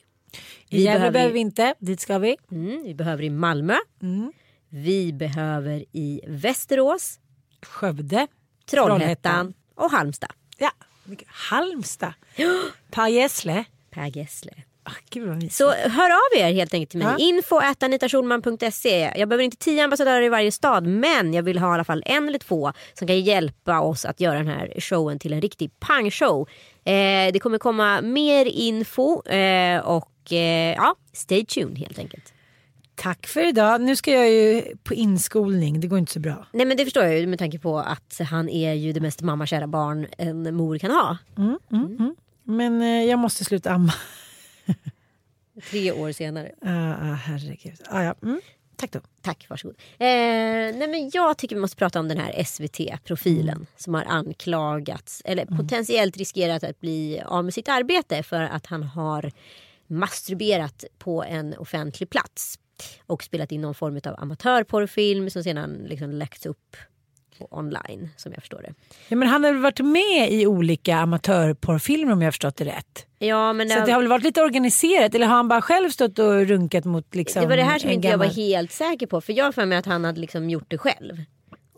I 0.68 0.82
Gävle 0.82 0.98
behöver- 0.98 1.12
behöver 1.12 1.32
vi 1.32 1.38
inte. 1.40 1.74
Dit 1.78 2.00
ska 2.00 2.18
vi. 2.18 2.36
Mm, 2.50 2.82
vi 2.84 2.94
behöver 2.94 3.22
i 3.22 3.30
Malmö. 3.30 3.76
Mm. 4.02 4.32
Vi 4.68 5.12
behöver 5.12 5.84
i 5.92 6.20
Västerås, 6.26 7.18
Skövde. 7.66 8.26
Trollhättan 8.70 9.54
och 9.74 9.90
Halmstad. 9.90 10.30
Ja. 10.58 10.70
Halmstad. 11.26 12.12
Per 12.90 13.08
Gessle. 13.08 13.64
Per 13.90 14.06
Gessle. 14.18 14.52
Ah. 14.88 15.48
Så 15.50 15.70
hör 15.70 16.10
av 16.10 16.40
er 16.40 16.52
helt 16.52 16.74
enkelt 16.74 16.90
till 16.90 16.98
mig. 16.98 17.08
Ja. 17.08 17.16
Info. 17.18 17.60
Jag 19.16 19.28
behöver 19.28 19.44
inte 19.44 19.56
tio 19.56 19.84
ambassadörer 19.84 20.22
i 20.22 20.28
varje 20.28 20.52
stad 20.52 20.86
men 20.86 21.34
jag 21.34 21.42
vill 21.42 21.58
ha 21.58 21.70
i 21.70 21.74
alla 21.74 21.84
fall 21.84 22.02
en 22.06 22.28
eller 22.28 22.38
två 22.38 22.72
som 22.94 23.06
kan 23.06 23.20
hjälpa 23.20 23.80
oss 23.80 24.04
att 24.04 24.20
göra 24.20 24.38
den 24.38 24.46
här 24.46 24.74
showen 24.78 25.18
till 25.18 25.32
en 25.32 25.40
riktig 25.40 25.70
pangshow. 25.80 26.48
Eh, 26.84 27.32
det 27.32 27.40
kommer 27.42 27.58
komma 27.58 28.00
mer 28.00 28.46
info 28.46 29.26
eh, 29.26 29.80
och 29.80 30.32
eh, 30.32 30.74
ja, 30.74 30.94
stay 31.12 31.44
tuned 31.46 31.78
helt 31.78 31.98
enkelt. 31.98 32.32
Tack 32.94 33.26
för 33.26 33.48
idag. 33.48 33.80
Nu 33.80 33.96
ska 33.96 34.12
jag 34.12 34.30
ju 34.30 34.62
på 34.84 34.94
inskolning. 34.94 35.80
Det 35.80 35.86
går 35.86 35.98
inte 35.98 36.12
så 36.12 36.20
bra. 36.20 36.46
Nej 36.52 36.66
men 36.66 36.76
det 36.76 36.84
förstår 36.84 37.04
jag 37.04 37.18
ju 37.18 37.26
med 37.26 37.38
tanke 37.38 37.58
på 37.58 37.78
att 37.78 38.20
han 38.30 38.48
är 38.48 38.72
ju 38.72 38.92
det 38.92 39.00
mest 39.00 39.22
mammakära 39.22 39.66
barn 39.66 40.06
en 40.18 40.54
mor 40.54 40.78
kan 40.78 40.90
ha. 40.90 41.16
Men 42.44 42.82
eh, 42.82 43.04
jag 43.04 43.18
måste 43.18 43.44
sluta 43.44 43.70
amma. 43.70 43.92
Tre 45.70 45.92
år 45.92 46.12
senare. 46.12 46.52
Ah, 46.62 46.90
ah, 46.90 47.14
herregud. 47.14 47.80
Ah, 47.86 48.02
ja. 48.02 48.14
mm. 48.22 48.40
Tack 48.76 48.92
då. 48.92 49.00
Tack, 49.22 49.46
varsågod. 49.48 49.76
Eh, 49.98 50.06
nej 50.76 50.88
men 50.88 51.10
jag 51.12 51.38
tycker 51.38 51.56
vi 51.56 51.60
måste 51.60 51.76
prata 51.76 52.00
om 52.00 52.08
den 52.08 52.18
här 52.18 52.44
SVT-profilen 52.44 53.66
som 53.76 53.94
har 53.94 54.04
anklagats 54.04 55.22
eller 55.24 55.46
potentiellt 55.46 56.16
riskerat 56.16 56.64
att 56.64 56.80
bli 56.80 57.22
av 57.26 57.44
med 57.44 57.54
sitt 57.54 57.68
arbete 57.68 58.22
för 58.22 58.40
att 58.40 58.66
han 58.66 58.82
har 58.82 59.32
masturberat 59.86 60.84
på 60.98 61.24
en 61.24 61.54
offentlig 61.54 62.10
plats 62.10 62.58
och 63.06 63.22
spelat 63.22 63.52
in 63.52 63.60
någon 63.60 63.74
form 63.74 64.00
av 64.04 64.14
amatörporrfilm 64.18 65.30
som 65.30 65.44
sedan 65.44 65.86
liksom 65.88 66.10
läckts 66.10 66.46
upp 66.46 66.76
online 67.50 68.08
som 68.16 68.32
jag 68.32 68.40
förstår 68.42 68.62
det. 68.62 68.74
Ja, 69.08 69.16
men 69.16 69.28
han 69.28 69.44
har 69.44 69.52
väl 69.52 69.62
varit 69.62 69.80
med 69.80 70.32
i 70.32 70.46
olika 70.46 70.96
amatörporrfilmer 70.96 72.12
om 72.12 72.20
jag 72.22 72.26
har 72.26 72.32
förstått 72.32 72.56
det 72.56 72.64
rätt. 72.64 73.06
Ja, 73.18 73.52
men 73.52 73.68
Så 73.68 73.78
att 73.78 73.86
det 73.86 73.92
har 73.92 74.00
väl 74.00 74.08
varit 74.08 74.22
lite 74.24 74.42
organiserat 74.42 75.14
eller 75.14 75.26
har 75.26 75.36
han 75.36 75.48
bara 75.48 75.62
själv 75.62 75.90
stått 75.90 76.18
och 76.18 76.46
runkat 76.46 76.84
mot 76.84 77.14
liksom 77.14 77.42
det 77.42 77.48
var 77.48 77.56
det 77.56 77.62
här 77.62 77.78
som 77.78 77.90
inte 77.90 78.08
jag 78.08 78.18
var 78.18 78.24
gammal- 78.24 78.36
helt 78.36 78.72
säker 78.72 79.06
på 79.06 79.20
för 79.20 79.32
jag 79.32 79.44
har 79.44 79.52
för 79.52 79.66
mig 79.66 79.78
att 79.78 79.86
han 79.86 80.04
hade 80.04 80.20
liksom 80.20 80.50
gjort 80.50 80.66
det 80.68 80.78
själv 80.78 81.16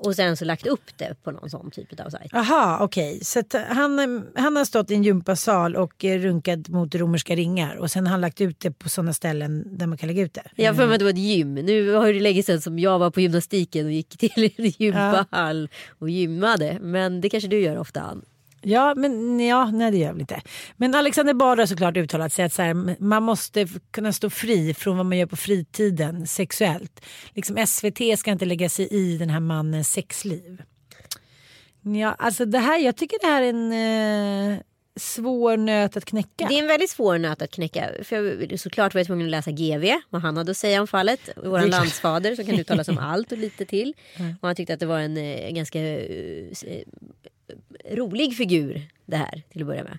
och 0.01 0.17
sen 0.17 0.37
så 0.37 0.45
lagt 0.45 0.67
upp 0.67 0.99
det 0.99 1.15
på 1.23 1.31
någon 1.31 1.51
sån 1.51 1.71
typ 1.71 2.01
av 2.01 2.11
sajt. 2.11 2.31
Jaha 2.33 2.85
okej. 2.85 3.25
Så 3.25 3.39
att 3.39 3.55
han, 3.69 4.25
han 4.35 4.57
har 4.57 4.65
stått 4.65 4.91
i 4.91 4.95
en 4.95 5.03
gympasal 5.03 5.77
och 5.77 6.05
eh, 6.05 6.19
runkat 6.19 6.69
mot 6.69 6.95
romerska 6.95 7.37
ringar 7.37 7.77
och 7.77 7.91
sen 7.91 8.07
har 8.07 8.11
han 8.11 8.21
lagt 8.21 8.41
ut 8.41 8.61
det 8.61 8.71
på 8.71 8.89
sådana 8.89 9.13
ställen 9.13 9.79
där 9.79 9.87
man 9.87 9.99
kan 9.99 10.07
lägga 10.07 10.23
ut 10.23 10.35
det. 10.35 10.43
Jag 10.57 10.73
har 10.73 10.75
för 10.75 10.87
mig 10.87 10.95
att 10.95 10.99
det 10.99 11.05
var 11.05 11.13
ett 11.13 11.19
gym. 11.19 11.55
Nu 11.55 11.93
har 11.93 12.13
det 12.13 12.21
länge 12.21 12.43
sedan 12.43 12.61
som 12.61 12.79
jag 12.79 12.99
var 12.99 13.11
på 13.11 13.21
gymnastiken 13.21 13.87
och 13.87 13.93
gick 13.93 14.19
till 14.19 14.53
en 14.57 14.73
gympahall 14.79 15.69
och 15.99 16.11
gymmade. 16.11 16.79
Men 16.81 17.21
det 17.21 17.31
kanske 17.31 17.49
du 17.49 17.61
gör 17.61 17.79
ofta 17.79 18.01
Ann. 18.01 18.23
Ja 18.63 18.95
men 18.97 19.41
ja, 19.41 19.71
nej 19.71 19.91
det 19.91 19.97
gör 19.97 20.07
jag 20.07 20.13
väl 20.13 20.21
inte. 20.21 20.43
Men 20.77 20.95
Alexander 20.95 21.35
Bard 21.35 21.59
har 21.59 21.67
såklart 21.67 21.97
uttalat 21.97 22.33
sig 22.33 22.45
att 22.45 22.53
så 22.53 22.63
här, 22.63 23.03
man 23.03 23.23
måste 23.23 23.69
kunna 23.91 24.13
stå 24.13 24.31
fri 24.31 24.75
från 24.75 24.97
vad 24.97 25.07
man 25.07 25.19
gör 25.19 25.27
på 25.27 25.37
fritiden 25.37 26.27
sexuellt. 26.27 27.01
Liksom 27.35 27.67
SVT 27.67 28.19
ska 28.19 28.31
inte 28.31 28.45
lägga 28.45 28.69
sig 28.69 28.89
i 28.91 29.19
den 29.19 29.31
här 29.31 29.41
mannens 29.41 29.93
sexliv. 29.93 30.63
Ja, 31.83 32.15
alltså 32.19 32.45
det 32.45 32.59
här, 32.59 32.79
jag 32.79 32.97
tycker 32.97 33.19
det 33.21 33.27
här 33.27 33.43
är 33.43 33.49
en 33.49 34.53
eh, 34.53 34.61
svår 34.97 35.57
nöt 35.57 35.97
att 35.97 36.05
knäcka. 36.05 36.47
Det 36.49 36.55
är 36.55 36.63
en 36.63 36.69
väldigt 36.69 36.91
svår 36.91 37.19
nöt 37.19 37.43
att 37.43 37.51
knäcka. 37.51 37.91
För 38.03 38.17
jag, 38.17 38.61
såklart 38.61 38.95
var 38.95 38.99
jag 38.99 39.07
tvungen 39.07 39.27
att 39.27 39.31
läsa 39.31 39.51
GV, 39.51 39.85
vad 40.11 40.23
han 40.23 40.37
hade 40.37 40.51
att 40.51 40.57
säga 40.57 40.81
om 40.81 40.87
fallet. 40.87 41.21
Vår 41.37 41.61
landsfader 41.61 42.35
som 42.35 42.45
kan 42.45 42.59
uttala 42.59 42.85
sig 42.85 42.93
om 42.93 42.99
allt 43.05 43.33
och 43.33 43.39
lite 43.39 43.65
till. 43.65 43.95
Och 44.41 44.49
han 44.49 44.57
tyckte 44.57 44.75
att 44.75 44.81
det 44.81 44.87
var 44.87 44.99
en 44.99 45.17
eh, 45.17 45.51
ganska 45.51 45.81
eh, 45.81 46.47
eh, 46.67 46.83
rolig 47.91 48.37
figur 48.37 48.89
det 49.07 49.17
här 49.17 49.43
till 49.53 49.61
att 49.63 49.67
börja 49.67 49.85
med. 49.85 49.99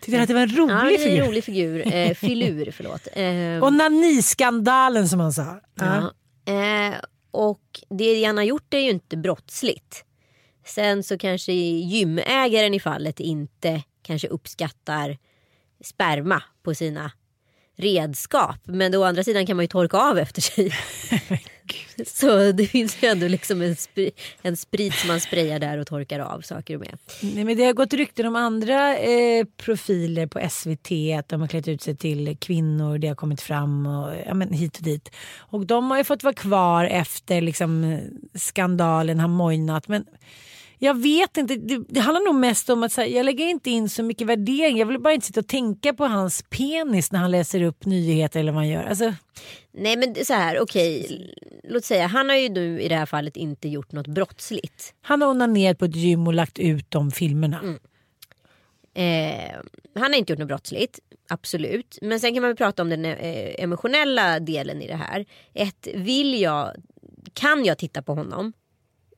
Tyckte 0.00 0.16
du 0.16 0.22
att 0.22 0.28
det 0.28 0.34
var 0.34 0.40
en 0.40 0.56
rolig 0.56 0.74
ja, 0.74 0.84
det 0.84 0.94
är 0.94 0.98
figur? 0.98 1.20
en 1.20 1.26
rolig 1.26 1.44
figur. 1.44 1.94
Eh, 1.94 2.14
filur, 2.14 2.70
förlåt. 2.76 3.08
Eh, 3.12 3.64
Och 3.64 3.72
naniskandalen 3.72 5.08
som 5.08 5.20
han 5.20 5.32
sa. 5.32 5.60
Ja. 5.74 6.12
Eh, 6.52 6.94
och 7.30 7.80
det 7.90 8.24
han 8.24 8.36
har 8.36 8.44
gjort 8.44 8.74
är 8.74 8.78
ju 8.78 8.90
inte 8.90 9.16
brottsligt. 9.16 10.04
Sen 10.66 11.02
så 11.02 11.18
kanske 11.18 11.52
gymägaren 11.52 12.74
i 12.74 12.80
fallet 12.80 13.20
inte 13.20 13.82
kanske 14.02 14.28
uppskattar 14.28 15.18
sperma 15.84 16.42
på 16.62 16.74
sina 16.74 17.12
redskap. 17.76 18.56
Men 18.64 18.94
å 18.94 19.02
andra 19.04 19.24
sidan 19.24 19.46
kan 19.46 19.56
man 19.56 19.62
ju 19.64 19.68
torka 19.68 19.96
av 19.98 20.18
efter 20.18 20.42
sig. 20.42 20.72
Så 22.06 22.52
det 22.52 22.66
finns 22.66 23.02
ju 23.02 23.08
ändå 23.08 23.28
liksom 23.28 23.62
en, 23.62 23.76
spri, 23.76 24.10
en 24.42 24.56
sprit 24.56 24.94
som 24.94 25.08
man 25.08 25.20
sprayar 25.20 25.58
där 25.58 25.78
och 25.78 25.86
torkar 25.86 26.20
av 26.20 26.40
saker 26.40 26.78
med. 26.78 26.98
Nej, 27.20 27.44
men 27.44 27.56
det 27.56 27.64
har 27.64 27.72
gått 27.72 27.92
rykten 27.92 28.26
om 28.26 28.36
andra 28.36 28.98
eh, 28.98 29.44
profiler 29.56 30.26
på 30.26 30.48
SVT. 30.50 31.18
Att 31.18 31.28
de 31.28 31.40
har 31.40 31.48
klätt 31.48 31.68
ut 31.68 31.82
sig 31.82 31.96
till 31.96 32.36
kvinnor. 32.40 32.98
Det 32.98 33.08
har 33.08 33.14
kommit 33.14 33.40
fram 33.40 33.86
och, 33.86 34.14
ja, 34.26 34.34
men 34.34 34.52
hit 34.52 34.76
och 34.76 34.84
dit. 34.84 35.10
Och 35.38 35.66
de 35.66 35.90
har 35.90 35.98
ju 35.98 36.04
fått 36.04 36.22
vara 36.22 36.34
kvar 36.34 36.84
efter 36.84 37.40
liksom, 37.40 37.84
eh, 37.84 37.98
skandalen 38.34 39.20
har 39.20 39.28
mojnat. 39.28 39.88
Men 39.88 40.04
jag 40.84 41.02
vet 41.02 41.36
inte, 41.36 41.56
det, 41.56 41.84
det 41.88 42.00
handlar 42.00 42.24
nog 42.24 42.34
mest 42.34 42.70
om 42.70 42.82
att 42.82 42.96
här, 42.96 43.04
jag 43.04 43.26
lägger 43.26 43.46
inte 43.46 43.70
in 43.70 43.88
så 43.88 44.02
mycket 44.02 44.26
värdering. 44.26 44.78
Jag 44.78 44.86
vill 44.86 45.00
bara 45.00 45.14
inte 45.14 45.26
sitta 45.26 45.40
och 45.40 45.48
tänka 45.48 45.94
på 45.94 46.04
hans 46.04 46.42
penis 46.42 47.12
när 47.12 47.18
han 47.18 47.30
läser 47.30 47.62
upp 47.62 47.84
nyheter 47.84 48.40
eller 48.40 48.52
vad 48.52 48.60
han 48.60 48.68
gör. 48.68 48.84
Alltså... 48.84 49.14
Nej 49.72 49.96
men 49.96 50.24
så 50.24 50.32
här, 50.34 50.60
okej. 50.60 51.04
Okay. 51.04 51.34
Låt 51.64 51.84
säga, 51.84 52.06
han 52.06 52.28
har 52.28 52.36
ju 52.36 52.48
nu 52.48 52.80
i 52.80 52.88
det 52.88 52.96
här 52.96 53.06
fallet 53.06 53.36
inte 53.36 53.68
gjort 53.68 53.92
något 53.92 54.06
brottsligt. 54.06 54.94
Han 55.02 55.22
har 55.22 55.28
onanerat 55.28 55.78
på 55.78 55.84
ett 55.84 55.96
gym 55.96 56.26
och 56.26 56.34
lagt 56.34 56.58
ut 56.58 56.90
de 56.90 57.10
filmerna. 57.10 57.60
Mm. 57.60 57.78
Eh, 58.94 59.56
han 59.94 60.12
har 60.12 60.18
inte 60.18 60.32
gjort 60.32 60.40
något 60.40 60.48
brottsligt, 60.48 60.98
absolut. 61.28 61.98
Men 62.02 62.20
sen 62.20 62.34
kan 62.34 62.42
man 62.42 62.56
prata 62.56 62.82
om 62.82 62.90
den 62.90 63.04
eh, 63.04 63.62
emotionella 63.62 64.40
delen 64.40 64.82
i 64.82 64.86
det 64.86 64.96
här. 64.96 65.26
Ett, 65.54 65.88
vill 65.94 66.40
jag, 66.40 66.74
kan 67.32 67.64
jag 67.64 67.78
titta 67.78 68.02
på 68.02 68.14
honom 68.14 68.52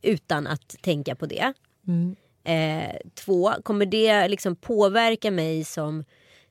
utan 0.04 0.46
att 0.46 0.76
tänka 0.82 1.14
på 1.14 1.26
det? 1.26 1.52
Mm. 1.88 2.16
Eh, 2.44 2.96
två, 3.14 3.52
kommer 3.62 3.86
det 3.86 4.28
liksom 4.28 4.56
påverka 4.56 5.30
mig 5.30 5.64
som 5.64 6.04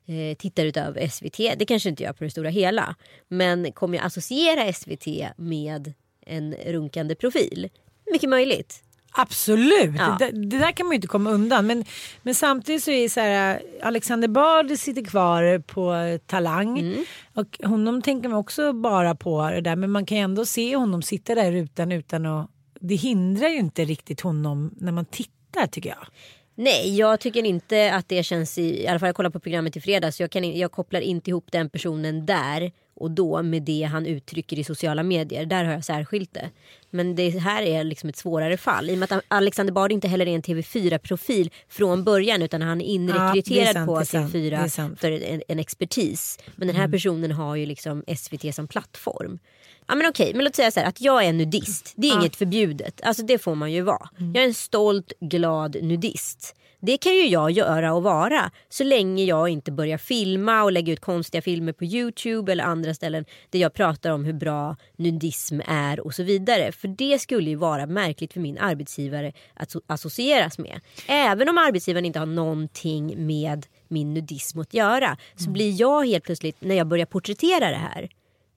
eh, 0.06 0.38
tittare 0.38 0.68
utav 0.68 0.98
SVT? 1.10 1.38
Det 1.38 1.66
kanske 1.68 1.90
inte 1.90 2.04
gör 2.04 2.14
på 2.14 2.24
det 2.24 2.30
stora 2.30 2.50
hela. 2.50 2.96
Men 3.28 3.72
kommer 3.72 3.98
jag 3.98 4.06
associera 4.06 4.74
SVT 4.74 5.08
med 5.38 5.94
en 6.26 6.54
runkande 6.54 7.16
profil? 7.16 7.70
Mycket 8.12 8.30
möjligt. 8.30 8.84
Absolut, 9.16 9.96
ja. 9.98 10.16
det, 10.20 10.32
det, 10.32 10.58
där 10.58 10.72
kan 10.72 10.86
man 10.86 10.92
ju 10.92 10.96
inte 10.96 11.08
komma 11.08 11.32
undan. 11.32 11.68
Men, 11.68 11.86
men 12.22 12.36
samtidigt 12.36 12.84
så 12.84 12.92
är 12.92 13.04
det 13.04 13.10
så 13.10 13.20
här, 13.20 13.62
Alexander 13.82 14.28
Bard 14.28 14.72
sitter 14.78 15.02
kvar 15.02 15.60
på 15.60 15.94
Talang. 16.26 16.80
Mm. 16.80 17.06
Och 17.34 17.60
honom 17.64 18.02
tänker 18.02 18.30
man 18.30 18.40
också 18.40 18.74
bara 18.74 19.16
på 19.16 19.50
det 19.50 19.62
där. 19.62 19.76
Men 19.76 19.92
man 19.92 20.06
kan 20.06 20.18
ju 20.18 20.24
ändå 20.24 20.46
se 20.46 20.76
honom 20.76 21.02
sitta 21.02 21.36
där 21.36 21.52
utan, 21.52 21.92
utan 21.92 22.26
att 22.26 22.50
det 22.88 22.96
hindrar 22.96 23.50
ju 23.50 23.58
inte 23.58 23.86
riktigt 23.86 24.22
honom 24.22 24.74
när 24.78 24.92
man 24.92 25.06
tittar 25.06 25.68
tycker 25.68 25.90
jag. 25.90 26.08
Nej, 26.56 26.98
jag 26.98 27.20
tycker 27.20 27.44
inte 27.44 27.94
att 27.94 28.10
det 28.10 28.24
känns 28.24 28.58
i, 28.58 28.84
i 28.84 28.88
alla 28.88 29.00
fall 29.00 29.08
jag 29.08 29.16
kollar 29.16 29.30
på 29.30 29.40
programmet 29.40 29.78
i 29.78 29.82
fredags. 29.82 30.20
Jag, 30.20 30.32
kan, 30.32 30.58
jag 30.58 30.72
kopplar 30.72 31.02
inte 31.02 31.30
ihop 31.30 31.52
den 31.52 31.70
personen 31.70 32.26
där 32.26 32.72
och 32.96 33.12
då 33.12 33.44
med 33.44 33.64
det 33.64 33.84
han 33.84 34.06
uttrycker 34.06 34.60
i 34.60 34.64
sociala 34.64 35.04
medier. 35.04 35.46
Där 35.46 35.64
har 35.64 35.74
jag 35.74 35.86
särskilt 35.86 36.34
det. 36.34 36.50
Men 36.90 37.16
det 37.16 37.30
här 37.30 37.64
är 37.64 37.84
liksom 37.84 38.10
ett 38.10 38.18
svårare 38.18 38.58
fall. 38.58 38.90
I 38.90 38.94
och 38.94 38.98
med 38.98 39.12
att 39.12 39.24
Alexander 39.28 39.74
Bard 39.74 39.92
inte 39.92 40.08
heller 40.08 40.28
är 40.28 40.36
en 40.36 40.42
TV4-profil 40.42 41.52
från 41.70 42.04
början 42.04 42.42
utan 42.42 42.62
han 42.62 42.82
är 42.82 42.86
inrekryterad 42.86 43.68
ja, 43.68 43.74
sant, 43.74 43.88
på 43.88 44.00
TV4 44.02 44.96
för 44.96 45.12
en, 45.12 45.42
en, 45.48 45.60
expertis. 45.60 46.40
Men 46.56 46.68
den 46.68 46.76
här 46.76 46.84
mm. 46.84 46.92
personen 46.92 47.32
har 47.32 47.56
ju 47.56 47.66
liksom 47.66 48.04
SVT 48.18 48.56
som 48.56 48.68
plattform. 48.68 49.40
Ja 49.88 49.96
men 49.96 50.10
okej, 50.10 50.34
men 50.34 50.46
låt 50.46 50.56
säga 50.56 50.72
så 50.72 50.80
här, 50.80 50.88
att 50.88 51.02
jag 51.02 51.26
är 51.26 51.34
nudist. 51.34 51.94
Det 51.96 52.08
är 52.08 52.12
ja. 52.12 52.20
inget 52.20 52.36
förbjudet. 52.36 53.02
Alltså 53.04 53.24
det 53.24 53.38
får 53.38 53.56
man 53.56 53.72
ju 53.72 53.82
vara. 53.82 54.10
Mm. 54.20 54.34
Jag 54.34 54.44
är 54.44 54.48
en 54.48 54.54
stolt, 54.54 55.14
glad 55.20 55.78
nudist. 55.82 56.56
Det 56.86 56.98
kan 56.98 57.16
ju 57.16 57.28
jag 57.28 57.52
göra 57.52 57.94
och 57.94 58.04
vara 58.04 58.52
så 58.70 58.84
länge 58.84 59.24
jag 59.24 59.50
inte 59.50 59.72
börjar 59.72 59.98
filma 59.98 60.64
och 60.64 60.72
lägga 60.72 60.94
ut 60.94 61.00
konstiga 61.00 61.42
filmer 61.42 61.74
på 61.74 61.86
Youtube 61.86 62.52
eller 62.52 62.64
andra 62.64 62.94
ställen 62.94 63.26
där 63.50 63.60
jag 63.60 63.74
pratar 63.74 64.10
om 64.10 64.26
hur 64.26 64.34
bra 64.34 64.76
nudism 64.98 65.62
är 65.68 66.00
och 66.00 66.14
så 66.14 66.24
vidare. 66.24 66.72
För 66.72 66.88
det 66.88 67.20
skulle 67.20 67.50
ju 67.50 67.56
vara 67.56 67.86
märkligt 67.86 68.34
för 68.34 68.40
min 68.40 68.58
arbetsgivare 68.58 69.34
att 69.54 69.76
associeras 69.88 70.58
med. 70.58 70.80
Även 71.08 71.50
om 71.50 71.58
arbetsgivaren 71.58 72.06
inte 72.06 72.20
har 72.20 72.26
någonting 72.26 73.26
med 73.28 73.66
min 73.88 74.14
nudism 74.14 74.60
att 74.60 74.74
göra 74.74 75.18
så 75.36 75.44
mm. 75.44 75.54
blir 75.54 75.82
jag 75.82 76.08
helt 76.08 76.24
plötsligt 76.24 76.56
när 76.60 76.76
jag 76.76 76.88
börjar 76.88 77.06
porträttera 77.06 77.70
det 77.70 77.82
här 77.94 78.10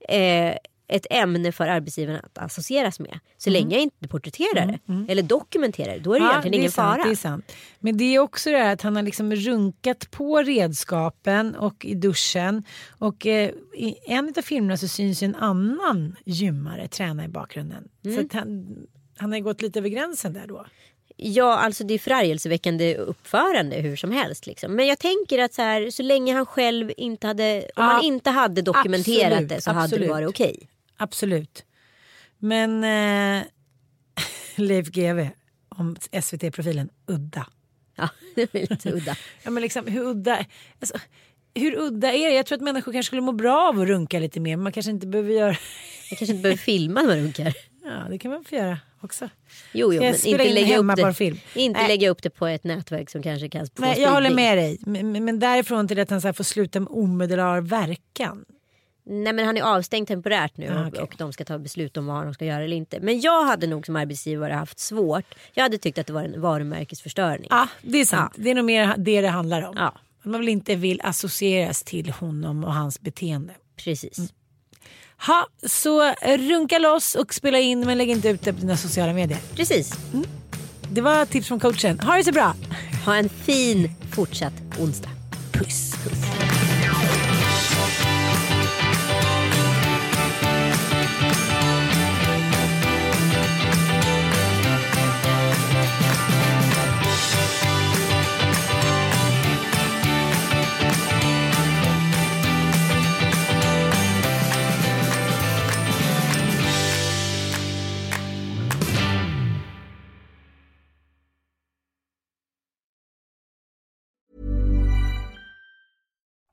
eh, 0.09 0.57
ett 0.89 1.07
ämne 1.11 1.53
för 1.53 1.67
arbetsgivaren 1.67 2.21
att 2.25 2.39
associeras 2.39 3.01
med. 3.01 3.19
Så 3.39 3.51
mm. 3.51 3.61
länge 3.61 3.75
jag 3.75 3.83
inte 3.83 4.09
porträtterar 4.09 4.63
mm. 4.63 4.79
det 4.87 4.93
mm. 4.93 5.07
eller 5.09 5.23
dokumenterar 5.23 5.93
det, 5.93 5.99
då 5.99 6.15
är 6.15 6.21
det 6.21 6.25
ja, 6.27 6.31
egentligen 6.31 6.53
det 6.53 6.59
ingen 6.59 6.71
sant, 6.71 6.97
fara. 6.97 7.05
Det 7.05 7.11
är 7.11 7.17
sant. 7.17 7.53
Men 7.79 7.97
det 7.97 8.05
är 8.05 8.19
också 8.19 8.51
det 8.51 8.59
här 8.59 8.73
att 8.73 8.83
han 8.83 8.97
har 8.97 9.03
liksom 9.03 9.35
runkat 9.35 10.11
på 10.11 10.43
redskapen 10.43 11.55
och 11.55 11.85
i 11.85 11.95
duschen. 11.95 12.63
Och 12.99 13.27
eh, 13.27 13.51
i 13.75 13.95
en 14.07 14.33
av 14.37 14.43
filmerna 14.43 14.77
så 14.77 14.89
syns 14.89 15.23
en 15.23 15.35
annan 15.35 16.17
gymmare 16.25 16.89
träna 16.89 17.25
i 17.25 17.29
bakgrunden. 17.29 17.89
Så 18.03 18.09
mm. 18.09 18.29
han, 18.33 18.77
han 19.17 19.33
har 19.33 19.39
gått 19.39 19.63
lite 19.63 19.79
över 19.79 19.89
gränsen 19.89 20.33
där 20.33 20.47
då. 20.47 20.67
Ja, 21.17 21.57
alltså 21.57 21.85
det 21.85 21.95
är 21.95 21.99
förargelseväckande 21.99 22.97
uppförande 22.97 23.77
hur 23.77 23.97
som 23.97 24.11
helst. 24.11 24.47
Liksom. 24.47 24.73
Men 24.73 24.87
jag 24.87 24.99
tänker 24.99 25.39
att 25.39 25.55
så, 25.55 25.63
här, 25.63 25.91
så 25.91 26.03
länge 26.03 26.35
han 26.35 26.47
själv 26.47 26.93
inte 26.97 27.27
hade, 27.27 27.59
om 27.59 27.71
ja, 27.77 27.83
han 27.83 28.05
inte 28.05 28.31
hade 28.31 28.63
dokumenterat 28.63 29.33
absolut, 29.33 29.49
det 29.49 29.61
så 29.61 29.71
absolut. 29.71 29.91
hade 29.91 30.05
det 30.05 30.11
varit 30.11 30.29
okej. 30.29 30.55
Okay. 30.55 30.69
Absolut. 30.97 31.65
Men 32.39 32.85
eh, 32.85 33.45
Leif 34.57 34.89
GW 34.89 35.31
om 35.69 35.97
SVT-profilen, 36.23 36.91
udda. 37.07 37.47
Ja, 37.97 38.09
det 38.35 38.55
är 38.55 38.61
lite 38.71 38.91
udda. 38.93 39.17
ja, 39.43 39.51
men 39.51 39.63
liksom, 39.63 39.87
hur 39.87 40.03
udda... 40.03 40.45
Alltså, 40.81 40.99
hur 41.55 41.75
udda 41.79 42.13
är 42.13 42.29
det? 42.29 42.35
Jag 42.35 42.47
tror 42.47 42.57
att 42.57 42.63
människor 42.63 42.93
kanske 42.93 43.07
skulle 43.07 43.23
må 43.23 43.33
bra 43.33 43.69
av 43.69 43.81
att 43.81 43.89
runka 43.89 44.19
lite 44.19 44.41
mer. 44.41 44.57
Men 44.57 44.63
man 44.63 44.73
kanske 44.73 44.91
inte 44.91 45.07
behöver 45.07 45.33
göra... 45.33 45.49
man 46.11 46.17
kanske 46.19 46.33
inte 46.33 46.43
behöver 46.43 46.59
filma 46.59 47.01
när 47.01 47.09
man 47.09 47.17
runkar. 47.17 47.55
Ja, 47.85 48.07
det 48.11 48.19
kan 48.19 48.31
man 48.31 48.45
få 48.45 48.55
göra 48.55 48.79
också. 49.01 49.29
Jo, 49.73 49.93
jo 49.95 50.01
men 50.01 50.27
inte, 50.27 50.53
lägga 50.53 50.79
upp, 50.79 50.97
det, 50.97 51.15
film? 51.15 51.39
inte 51.55 51.81
Nej. 51.81 51.89
lägga 51.89 52.11
upp 52.11 52.23
det 52.23 52.31
på 52.31 52.47
ett 52.47 52.65
nätverk 52.65 53.11
som 53.11 53.23
kanske 53.23 53.49
kan 53.49 53.67
Nej, 53.75 54.01
Jag 54.01 54.11
håller 54.11 54.35
med 54.35 54.59
dig. 54.59 54.79
Men, 54.81 55.25
men 55.25 55.39
därifrån 55.39 55.89
till 55.89 56.01
att 56.01 56.11
han 56.11 56.21
så 56.21 56.33
får 56.33 56.45
sluta 56.45 56.81
med 56.81 56.89
omedelbar 56.91 57.61
verkan. 57.61 58.45
Nej 59.09 59.33
men 59.33 59.47
han 59.47 59.57
är 59.57 59.63
avstängd 59.63 60.09
temporärt 60.09 60.57
nu 60.57 60.69
ah, 60.69 60.89
okay. 60.89 61.03
och, 61.03 61.15
de 61.19 61.33
ska 61.33 61.45
ta 61.45 61.59
beslut 61.59 61.97
om 61.97 62.07
vad 62.07 62.25
de 62.25 62.35
ska 62.35 62.45
göra 62.45 62.65
eller 62.65 62.77
inte. 62.77 63.01
Men 63.01 63.21
jag 63.21 63.45
hade 63.45 63.67
nog 63.67 63.87
som 63.87 63.97
arbetsgivare 63.97 64.53
haft 64.53 64.79
svårt. 64.79 65.35
Jag 65.55 65.63
hade 65.63 65.79
tyckt 65.79 65.99
att 65.99 66.07
det 66.07 66.13
var 66.13 66.23
en 66.23 66.41
varumärkesförstöring. 66.41 67.47
Ja 67.51 67.69
det 67.83 67.99
är 68.01 68.05
sant. 68.05 68.33
Ja. 68.37 68.43
Det 68.43 68.51
är 68.51 68.55
nog 68.55 68.65
mer 68.65 68.95
det 68.99 69.21
det 69.21 69.29
handlar 69.29 69.63
om. 69.63 69.75
Ja. 69.77 69.95
Man 70.23 70.41
vill 70.41 70.49
inte 70.49 70.75
vill 70.75 71.01
associeras 71.05 71.83
till 71.83 72.11
honom 72.11 72.65
och 72.65 72.75
hans 72.75 73.01
beteende. 73.01 73.55
Precis. 73.77 74.19
Mm. 74.19 74.31
Ha, 75.27 75.47
så 75.67 76.15
runka 76.39 76.79
loss 76.79 77.15
och 77.15 77.35
spela 77.35 77.59
in 77.59 77.81
men 77.81 77.99
lägg 77.99 78.11
inte 78.11 78.29
ut 78.29 78.43
det 78.43 78.53
på 78.53 78.61
dina 78.61 78.77
sociala 78.77 79.13
medier. 79.13 79.39
Precis. 79.55 79.93
Mm. 80.13 80.27
Det 80.91 81.01
var 81.01 81.27
tips 81.27 81.49
från 81.49 81.61
coachen. 81.61 82.01
Ha 82.01 82.17
det 82.17 82.25
så 82.25 82.33
bra. 82.33 82.55
Ha 83.05 83.17
en 83.17 83.29
fin 83.29 83.91
fortsatt 84.13 84.55
onsdag. 84.79 85.11
Puss. 85.53 85.95
Puss. 86.05 86.46